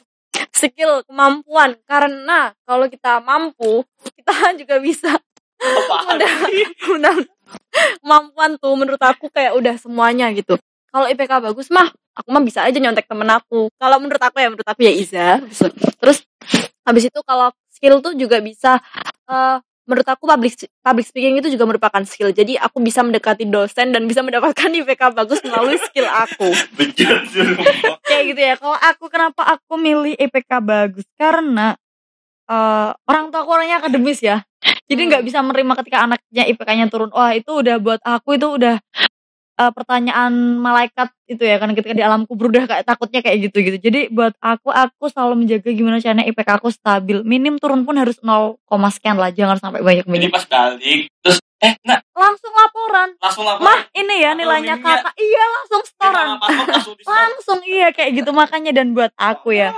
Skill, 0.49 0.93
kemampuan. 1.07 1.69
Karena 1.83 2.39
kalau 2.61 2.85
kita 2.85 3.13
mampu, 3.21 3.73
kita 4.13 4.33
juga 4.61 4.75
bisa 4.77 5.11
Apaan 5.57 6.05
Udah. 6.21 6.33
udah 6.91 7.15
kemampuan 7.97 8.51
tuh 8.57 8.73
menurut 8.73 9.01
aku 9.01 9.25
kayak 9.27 9.55
udah 9.55 9.73
semuanya 9.75 10.29
gitu. 10.29 10.53
Kalau 10.87 11.07
IPK 11.07 11.41
bagus 11.41 11.67
mah 11.69 11.87
aku 12.13 12.29
mah 12.29 12.43
bisa 12.43 12.61
aja 12.61 12.75
nyontek 12.75 13.07
temen 13.07 13.25
aku. 13.25 13.71
Kalau 13.73 13.97
menurut 13.97 14.19
aku 14.19 14.37
ya 14.37 14.47
menurut 14.47 14.67
aku 14.67 14.81
ya 14.81 14.91
Iza. 14.91 15.41
Terus 15.97 16.21
habis 16.83 17.03
itu 17.05 17.19
kalau 17.23 17.49
skill 17.69 17.97
tuh 17.99 18.13
juga 18.13 18.37
bisa 18.37 18.77
eh, 19.25 19.57
menurut 19.87 20.03
aku 20.03 20.27
public 20.27 20.53
public 20.83 21.05
speaking 21.07 21.39
itu 21.39 21.47
juga 21.47 21.63
merupakan 21.63 22.03
skill. 22.03 22.35
Jadi 22.35 22.59
aku 22.59 22.83
bisa 22.83 23.01
mendekati 23.01 23.47
dosen 23.47 23.95
dan 23.95 24.03
bisa 24.05 24.19
mendapatkan 24.21 24.67
IPK 24.83 25.15
bagus 25.15 25.39
melalui 25.47 25.79
skill 25.79 26.05
aku. 26.05 26.51
Kayak 28.07 28.23
gitu 28.35 28.41
ya 28.43 28.53
kalau 28.59 28.77
aku 28.77 29.07
kenapa 29.07 29.47
aku 29.47 29.79
milih 29.79 30.13
IPK 30.19 30.51
bagus 30.59 31.07
karena 31.15 31.79
eh, 32.47 32.89
orang 33.07 33.31
tua 33.31 33.43
aku 33.43 33.51
orangnya 33.55 33.79
akademis 33.83 34.19
ya 34.23 34.43
jadi 34.87 35.01
Hmm. 35.03 35.09
nggak 35.13 35.23
bisa 35.27 35.39
menerima 35.43 35.73
ketika 35.83 35.97
anaknya 36.07 36.43
IPK-nya 36.47 36.87
turun 36.87 37.11
wah 37.11 37.31
itu 37.35 37.51
udah 37.51 37.75
buat 37.79 38.01
aku 38.03 38.39
itu 38.39 38.47
udah 38.57 38.75
eh, 39.59 39.71
pertanyaan 39.75 40.57
malaikat 40.57 41.11
itu 41.27 41.43
ya 41.43 41.59
kan 41.59 41.75
ketika 41.75 41.93
di 41.93 42.03
alam 42.03 42.23
kubur 42.23 42.47
udah 42.47 42.63
kayak 42.65 42.83
takutnya 42.87 43.19
kayak 43.19 43.51
gitu 43.51 43.59
gitu 43.59 43.77
jadi 43.83 44.07
buat 44.07 44.33
aku 44.39 44.71
aku 44.71 45.11
selalu 45.11 45.43
menjaga 45.43 45.69
gimana 45.71 45.99
caranya 45.99 46.25
IPK 46.27 46.49
aku 46.59 46.69
stabil. 46.71 47.17
Minim 47.25 47.57
turun 47.57 47.83
pun 47.83 47.95
harus 47.97 48.19
0, 48.23 48.57
sekian 48.93 49.17
lah 49.17 49.33
jangan 49.33 49.57
sampai 49.59 49.83
banyak 49.83 50.05
Jadi 50.05 50.13
minim 50.13 50.29
pas 50.31 50.45
balik, 50.47 51.09
terus 51.19 51.37
eh 51.57 51.73
nah 51.81 51.97
langsung 52.13 52.53
laporan. 52.53 53.17
Langsung 53.17 53.41
lapor. 53.41 53.65
mah 53.65 53.89
ini 53.97 54.21
ya 54.21 54.37
nilainya 54.37 54.77
kata. 54.77 55.09
Iya 55.17 55.43
langsung 55.57 55.81
setoran. 55.89 56.27
langsung 57.17 57.59
iya 57.65 57.89
kayak 57.89 58.21
gitu. 58.21 58.29
Makanya 58.29 58.77
dan 58.77 58.93
buat 58.93 59.09
aku 59.17 59.57
ya 59.57 59.73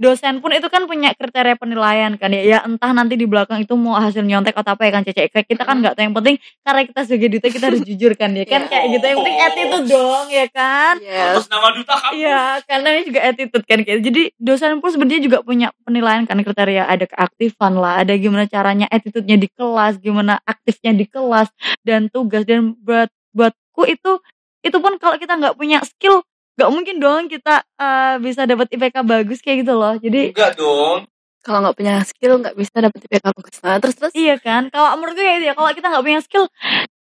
dosen 0.00 0.40
pun 0.40 0.56
itu 0.56 0.64
kan 0.72 0.88
punya 0.88 1.12
kriteria 1.12 1.60
penilaian 1.60 2.16
kan 2.16 2.32
ya. 2.32 2.42
Ya 2.56 2.58
entah 2.64 2.96
nanti 2.96 3.20
di 3.20 3.28
belakang 3.28 3.60
itu 3.60 3.76
mau 3.76 4.00
hasil 4.00 4.24
nyontek 4.24 4.56
atau 4.56 4.72
apa 4.72 4.88
ya 4.88 4.92
kan 4.96 5.04
cecek. 5.04 5.44
Kita 5.44 5.68
kan 5.68 5.84
nggak 5.84 6.00
tahu. 6.00 6.04
Yang 6.08 6.16
penting 6.16 6.36
karena 6.64 6.80
kita 6.88 7.00
sebagai 7.04 7.28
duta 7.36 7.46
kita 7.52 7.64
harus 7.68 7.82
jujur 7.84 8.12
kan 8.16 8.30
ya. 8.32 8.44
Kan 8.48 8.64
kayak 8.64 8.84
gitu. 8.96 9.04
Yang 9.04 9.18
penting 9.20 9.36
attitude 9.44 9.86
dong 9.92 10.26
ya 10.32 10.46
kan 10.48 10.87
kan 10.88 10.96
Yes. 11.04 11.36
Atas 11.36 11.46
nama 11.52 11.68
duta 11.76 11.94
kampus. 12.00 12.16
Iya, 12.16 12.42
karena 12.64 12.88
ini 12.96 13.02
juga 13.04 13.20
attitude 13.28 13.64
kan 13.68 13.78
kayak. 13.84 14.00
Jadi 14.00 14.22
dosen 14.40 14.80
pun 14.80 14.90
sebenarnya 14.90 15.20
juga 15.20 15.38
punya 15.44 15.68
penilaian 15.84 16.24
kan 16.24 16.40
kriteria 16.40 16.88
ada 16.88 17.04
keaktifan 17.04 17.76
lah, 17.76 18.00
ada 18.00 18.16
gimana 18.16 18.48
caranya 18.48 18.86
attitude-nya 18.88 19.36
di 19.36 19.48
kelas, 19.52 20.00
gimana 20.00 20.40
aktifnya 20.48 20.96
di 20.96 21.04
kelas 21.04 21.52
dan 21.84 22.08
tugas 22.08 22.48
dan 22.48 22.72
buat 22.80 23.12
buatku 23.36 23.84
itu 23.84 24.18
itu 24.64 24.76
pun 24.82 24.96
kalau 24.98 25.16
kita 25.20 25.38
nggak 25.38 25.54
punya 25.54 25.78
skill 25.86 26.24
nggak 26.58 26.70
mungkin 26.74 26.96
dong 26.98 27.30
kita 27.30 27.62
eh, 27.78 28.14
bisa 28.18 28.42
dapat 28.42 28.66
IPK 28.74 28.96
bagus 29.06 29.38
kayak 29.38 29.62
gitu 29.62 29.78
loh. 29.78 29.94
Jadi 29.94 30.34
Enggak 30.34 30.58
dong. 30.58 31.06
Kalau 31.38 31.62
nggak 31.62 31.76
punya 31.78 31.94
skill 32.02 32.42
nggak 32.42 32.56
bisa 32.58 32.74
dapet 32.82 32.98
IPK 33.06 33.24
bagus. 33.30 33.56
Nah, 33.62 33.78
terus 33.78 33.94
terus. 33.94 34.12
Iya 34.16 34.36
kan, 34.42 34.68
kalau 34.74 34.98
menurutku 34.98 35.22
ya 35.22 35.38
itu 35.38 35.46
ya, 35.46 35.54
kalau 35.54 35.70
kita 35.70 35.86
nggak 35.86 36.04
punya 36.04 36.20
skill, 36.20 36.44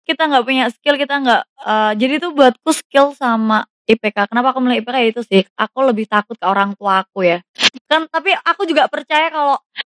kita 0.05 0.23
nggak 0.29 0.45
punya 0.45 0.65
skill, 0.69 0.95
kita 0.95 1.15
nggak, 1.19 1.41
eh, 1.67 1.91
jadi 1.97 2.13
itu 2.21 2.27
buatku 2.31 2.69
skill 2.71 3.17
sama 3.17 3.65
IPK. 3.87 4.27
Kenapa 4.27 4.51
aku 4.51 4.59
milih 4.59 4.83
IPK 4.83 4.95
ya 4.99 5.07
itu 5.09 5.21
sih, 5.23 5.41
aku 5.55 5.79
lebih 5.81 6.05
takut 6.05 6.35
ke 6.35 6.43
orang 6.43 6.75
tua 6.75 7.01
aku 7.01 7.23
ya. 7.23 7.39
Kan, 7.87 8.05
tapi 8.11 8.35
aku 8.35 8.67
juga 8.67 8.91
percaya 8.91 9.31
kalau 9.31 9.55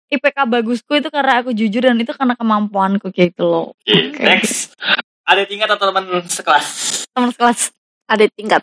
IPK 0.08 0.38
bagusku 0.44 0.92
itu 0.94 1.08
karena 1.08 1.40
aku 1.40 1.52
jujur 1.52 1.80
dan 1.80 1.96
itu 1.96 2.12
karena 2.12 2.36
kemampuanku 2.36 3.08
kayak 3.08 3.32
gitu 3.32 3.44
loh. 3.44 3.66
Oke, 3.74 4.12
Oke. 4.12 4.20
next. 4.20 4.76
Ada 5.24 5.44
tingkat 5.44 5.68
atau 5.68 5.88
teman 5.88 6.04
sekelas? 6.24 6.66
Teman 7.12 7.28
sekelas. 7.32 7.72
Ada 8.04 8.24
tingkat. 8.32 8.62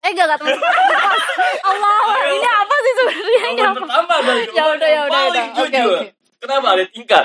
Eh 0.00 0.12
gak 0.12 0.24
gak 0.26 0.38
teman 0.40 0.52
sekelas. 0.52 0.74
Allah, 1.64 1.96
Ayo. 2.06 2.28
ini 2.32 2.48
apa 2.48 2.74
sih 2.76 2.92
sebenarnya? 2.94 3.40
Jawaban 3.52 3.64
apa? 3.64 3.80
pertama 3.80 4.12
adalah 4.14 4.36
Ya 4.36 4.44
udah, 4.44 4.48
ya 4.52 4.64
udah, 4.76 4.88
ya 4.88 5.00
paling 5.08 5.30
udah. 5.32 5.44
Oke, 5.56 5.68
jujur. 5.72 5.96
oke. 5.96 6.06
Kenapa 6.36 6.66
ada 6.68 6.84
tingkat? 6.86 7.24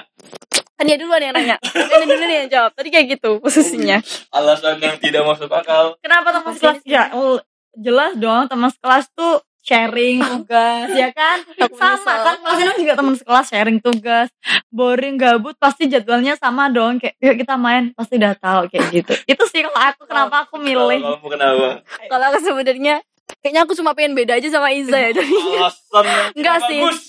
Kan 0.81 0.89
dia 0.89 0.97
duluan 0.97 1.21
yang 1.21 1.37
nanya. 1.37 1.61
Kan 1.61 1.85
dia 2.01 2.09
duluan 2.09 2.31
yang 2.35 2.49
jawab. 2.49 2.73
Tadi 2.73 2.89
kayak 2.89 3.05
gitu 3.13 3.37
posisinya. 3.37 4.01
Alasan 4.33 4.81
yang 4.81 4.97
tidak 4.97 5.21
masuk 5.21 5.45
akal. 5.47 5.93
Kenapa 6.01 6.33
teman 6.33 6.57
sekelas? 6.57 6.81
Ya, 6.81 7.13
oh, 7.13 7.37
jelas 7.77 8.17
dong 8.17 8.49
teman 8.49 8.73
sekelas 8.73 9.05
tuh 9.13 9.45
sharing 9.61 10.17
tugas 10.33 10.89
ya 10.89 11.13
kan 11.13 11.45
Aku 11.45 11.77
sama 11.77 11.93
menyesal. 11.93 12.17
kan 12.25 12.35
ini 12.57 12.81
juga 12.81 12.93
teman 12.97 13.13
sekelas 13.13 13.45
sharing 13.45 13.77
tugas 13.77 14.27
boring 14.67 15.21
gabut 15.21 15.53
pasti 15.55 15.85
jadwalnya 15.85 16.33
sama 16.33 16.67
dong 16.67 16.97
kayak 16.97 17.13
yuk 17.21 17.37
kita 17.37 17.55
main 17.55 17.93
pasti 17.93 18.17
udah 18.17 18.33
tahu 18.35 18.65
kayak 18.67 18.89
gitu 18.89 19.13
itu 19.37 19.43
sih 19.47 19.61
kalau 19.61 19.77
aku 19.77 20.03
kenapa 20.03 20.49
aku 20.49 20.57
milih 20.57 20.97
Kalau 20.99 21.21
kamu 21.21 21.27
kenapa? 21.29 21.67
Kalau 22.09 22.25
aku 22.27 22.39
sebenarnya 22.41 22.95
kayaknya 23.39 23.61
aku 23.63 23.73
cuma 23.77 23.93
pengen 23.93 24.17
beda 24.17 24.35
aja 24.35 24.49
sama 24.49 24.73
Iza 24.73 24.97
ya. 24.97 25.09
Alasan 25.13 26.03
yang 26.03 26.27
Enggak 26.35 26.57
sih. 26.65 26.79
bagus. 26.81 26.99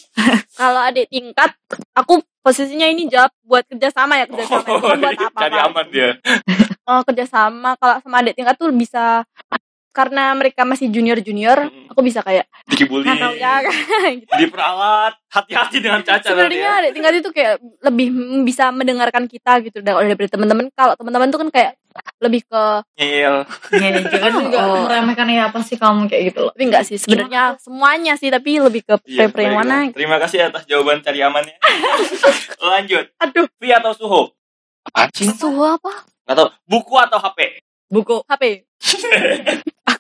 Kalau 0.61 0.81
adik 0.85 1.09
tingkat, 1.09 1.51
aku 1.97 2.21
posisinya 2.45 2.87
ini 2.91 3.09
jawab 3.09 3.33
buat 3.47 3.65
kerjasama 3.67 4.21
ya 4.21 4.27
kerjasama. 4.29 4.67
Oh, 4.69 4.79
Bukan 4.83 4.99
buat 5.01 5.17
apa 5.17 5.41
cari 5.41 5.59
aman 5.59 5.87
dia. 5.89 6.11
Oh, 6.83 7.01
kerjasama 7.07 7.79
kalau 7.79 7.97
sama 8.03 8.21
adik 8.21 8.35
tingkat 8.37 8.55
tuh 8.59 8.69
bisa 8.75 9.23
karena 9.93 10.33
mereka 10.33 10.65
masih 10.65 10.89
junior 10.89 11.17
junior, 11.19 11.69
Mm. 11.69 11.89
aku 11.89 12.01
bisa 12.01 12.21
kayak 12.21 12.49
Dikibuli. 12.65 13.05
nggak 13.05 13.17
tahu 13.19 13.35
ya. 13.37 13.55
gitu. 14.19 14.33
Diperalat. 14.35 15.15
Hati-hati 15.29 15.79
dengan 15.79 16.01
caca 16.01 16.25
Sebenarnya 16.25 16.73
ya. 16.83 16.91
tingkat 16.91 17.15
itu 17.15 17.31
kayak 17.31 17.57
lebih 17.83 18.09
bisa 18.43 18.69
mendengarkan 18.69 19.25
kita 19.25 19.61
gitu 19.63 19.79
dari 19.79 20.09
daripada 20.09 20.29
teman-teman. 20.31 20.69
Kalau 20.71 20.93
teman-teman 20.95 21.29
tuh 21.29 21.39
kan 21.39 21.49
kayak 21.49 21.73
lebih 22.19 22.41
ke 22.43 22.63
Ngeyel. 22.97 23.45
ya 23.71 23.89
jangan 24.03 24.33
juga 24.35 24.59
Oh. 24.65 24.81
meremehkan 24.83 25.29
ya 25.29 25.47
apa 25.47 25.61
sih 25.61 25.77
kamu 25.77 26.09
kayak 26.09 26.33
gitu 26.33 26.39
loh 26.43 26.51
tapi 26.51 26.65
enggak 26.65 26.85
sih 26.85 26.97
sebenarnya 26.97 27.61
semuanya 27.61 28.17
sih 28.17 28.33
tapi 28.33 28.57
lebih 28.57 28.81
ke 28.83 28.97
Iya, 29.05 29.29
paper 29.29 29.41
yang 29.43 29.57
mana. 29.59 29.77
Terima 29.93 30.17
kasih 30.17 30.49
atas 30.49 30.65
jawaban 30.65 31.01
cari 31.01 31.21
amannya. 31.21 31.53
Lanjut. 32.65 33.13
Aduh, 33.19 33.45
Vi 33.55 33.69
atau 33.71 33.93
Suho? 33.93 34.33
Apaan 34.83 35.13
sih? 35.13 35.29
suhu 35.31 35.63
apa? 35.63 36.09
Gak 36.25 36.33
tau. 36.35 36.49
Buku 36.65 36.97
atau 36.97 37.21
HP? 37.21 37.61
buku 37.87 38.25
HP. 38.25 38.65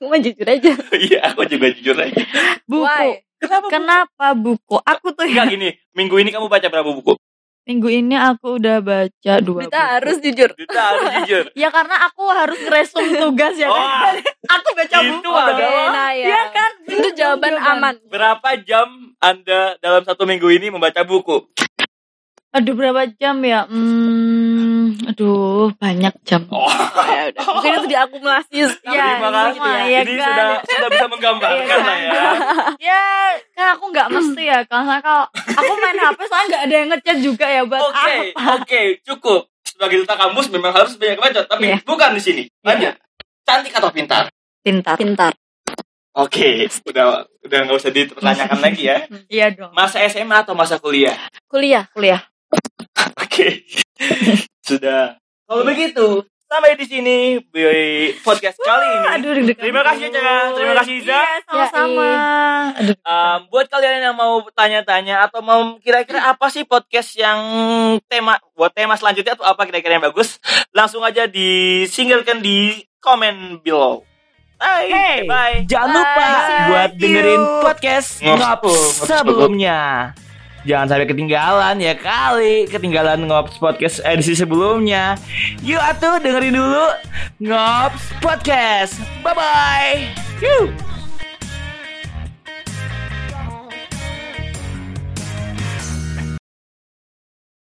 Aku 0.02 0.10
mah 0.10 0.18
jujur 0.18 0.42
aja. 0.44 0.72
Iya, 1.00 1.18
aku 1.30 1.46
juga 1.46 1.66
jujur 1.70 1.94
aja. 1.94 2.22
buku 2.64 2.82
Why? 2.82 3.22
Kenapa? 3.38 3.66
kenapa 3.68 4.26
buku 4.34 4.76
aku 4.76 5.10
tuh 5.12 5.26
Enggak 5.26 5.46
gini, 5.48 5.68
minggu 5.92 6.14
ini 6.16 6.30
kamu 6.30 6.46
baca 6.46 6.66
berapa 6.66 6.90
buku? 6.90 7.14
minggu 7.62 7.86
ini 7.86 8.14
aku 8.14 8.58
udah 8.58 8.82
baca 8.82 9.32
dua 9.38 9.62
Kita 9.62 9.78
buku. 9.78 9.92
harus 9.94 10.16
jujur. 10.18 10.50
Kita 10.52 10.80
harus 10.84 11.06
jujur. 11.22 11.44
ya 11.54 11.70
karena 11.70 11.94
aku 12.02 12.22
harus 12.26 12.58
ngeresum 12.60 13.06
tugas 13.16 13.54
ya 13.54 13.66
Oh, 13.66 13.78
kan 13.78 14.18
aku 14.58 14.68
baca 14.72 14.96
itu 14.98 15.10
buku 15.16 15.30
adalah- 15.30 15.90
Nah, 15.92 16.10
ya. 16.10 16.26
Iya 16.26 16.42
kan 16.50 16.70
Itu 16.84 17.08
jawaban 17.14 17.54
aman. 17.56 17.94
berapa 18.04 18.48
jam 18.60 18.88
Anda 19.16 19.78
dalam 19.78 20.02
satu 20.02 20.22
minggu 20.24 20.50
ini 20.50 20.66
membaca 20.68 21.02
buku? 21.02 21.46
aduh 22.52 22.74
berapa 22.74 23.08
jam 23.14 23.40
ya 23.40 23.64
hmm 23.64 24.51
aduh 25.04 25.70
banyak 25.74 26.14
jam 26.22 26.44
Oh, 26.48 26.66
ya 27.04 27.28
udah. 27.28 27.42
Mungkin 27.44 27.70
itu 27.74 27.88
diakumulasi. 27.88 28.56
Ya, 28.58 28.66
terima 28.82 29.30
kasih. 29.30 29.60
ya 29.62 29.98
ini 30.00 30.14
kan. 30.14 30.26
sudah 30.26 30.46
sudah 30.64 30.88
bisa 30.88 31.06
menggambarkan 31.06 31.62
Iya 31.62 31.76
lah 31.78 31.96
ya. 31.96 32.12
ya 32.90 33.02
kan 33.52 33.66
aku 33.74 33.84
nggak 33.88 34.08
mesti 34.08 34.42
ya 34.44 34.58
misalnya 34.62 35.00
kalau 35.00 35.24
aku 35.30 35.72
main 35.76 35.98
HP 35.98 36.18
soalnya 36.22 36.46
nggak 36.48 36.62
ada 36.62 36.74
yang 36.74 36.88
ngechat 36.90 37.16
juga 37.18 37.46
ya 37.46 37.62
buat 37.62 37.80
Oke, 37.82 38.14
apa 38.32 38.50
oke, 38.58 38.80
cukup. 39.02 39.40
Sebagai 39.62 39.96
duta 39.98 40.14
kampus 40.14 40.46
memang 40.48 40.70
harus 40.70 40.92
banyak 40.94 41.16
bacot, 41.16 41.46
tapi 41.46 41.64
Iya. 41.66 41.78
bukan 41.82 42.10
di 42.12 42.20
sini. 42.20 42.42
Lanjut. 42.60 42.94
Cantik 43.42 43.72
atau 43.72 43.90
pintar? 43.90 44.28
pintar 44.60 44.94
Pintar. 44.94 45.32
Oke, 46.12 46.68
udah 46.84 47.24
udah 47.40 47.58
nggak 47.62 47.78
usah 47.78 47.88
dipertanyakan 47.88 48.60
lagi 48.68 48.84
ya. 48.84 49.08
iya 49.26 49.48
dong 49.48 49.72
Masa 49.72 50.04
SMA 50.06 50.36
atau 50.38 50.52
masa 50.52 50.76
kuliah? 50.76 51.16
Kuliah. 51.48 51.88
kuliah 51.90 52.20
Oke, 53.16 53.64
sudah. 54.62 55.18
Kalau 55.42 55.62
begitu, 55.62 56.22
sampai 56.46 56.76
di 56.76 56.84
sini 56.84 57.16
podcast 58.20 58.56
kali 58.58 58.84
ini. 58.84 59.06
aduh 59.08 59.30
deg-degan 59.34 59.62
Terima 59.64 59.82
kasih, 59.82 60.04
Caca. 60.08 60.36
Terima 60.52 60.74
kasih, 60.76 60.94
Iza. 61.00 61.12
iya 61.12 61.24
sama-sama 61.44 62.10
aduh 62.72 62.96
Um, 63.02 63.38
buat 63.48 63.66
kalian 63.66 64.04
yang 64.04 64.16
mau 64.16 64.40
tanya-tanya 64.52 65.24
atau 65.24 65.40
mau 65.40 65.76
kira-kira 65.80 66.28
apa 66.28 66.48
sih 66.48 66.62
podcast 66.62 67.16
yang 67.16 67.40
tema 68.06 68.36
buat 68.52 68.70
tema 68.70 68.94
selanjutnya 68.94 69.34
atau 69.34 69.44
apa 69.44 69.64
kira-kira 69.64 69.96
yang 69.96 70.04
bagus, 70.04 70.36
langsung 70.70 71.02
aja 71.02 71.24
disinggalkan 71.26 72.40
di 72.40 72.84
komen 73.00 73.60
below. 73.60 74.04
Bye. 74.56 74.86
Hey, 74.88 75.16
bye. 75.26 75.66
Jangan 75.66 75.90
Bye. 75.90 75.98
lupa 75.98 76.28
buat 76.70 76.90
See 76.94 76.98
dengerin 77.02 77.42
podcast. 77.60 78.08
Ngops 78.22 78.78
sebelumnya. 79.02 79.78
Jangan 80.62 80.86
sampai 80.94 81.10
ketinggalan 81.10 81.76
ya 81.82 81.94
kali 81.98 82.70
ketinggalan 82.70 83.26
Ngops 83.26 83.58
podcast 83.58 83.98
edisi 84.06 84.38
sebelumnya. 84.38 85.18
Yuk 85.66 85.82
atuh 85.82 86.22
dengerin 86.22 86.54
dulu 86.54 86.86
Ngops 87.42 88.14
podcast. 88.22 89.02
Bye 89.26 89.34
bye. 89.34 91.01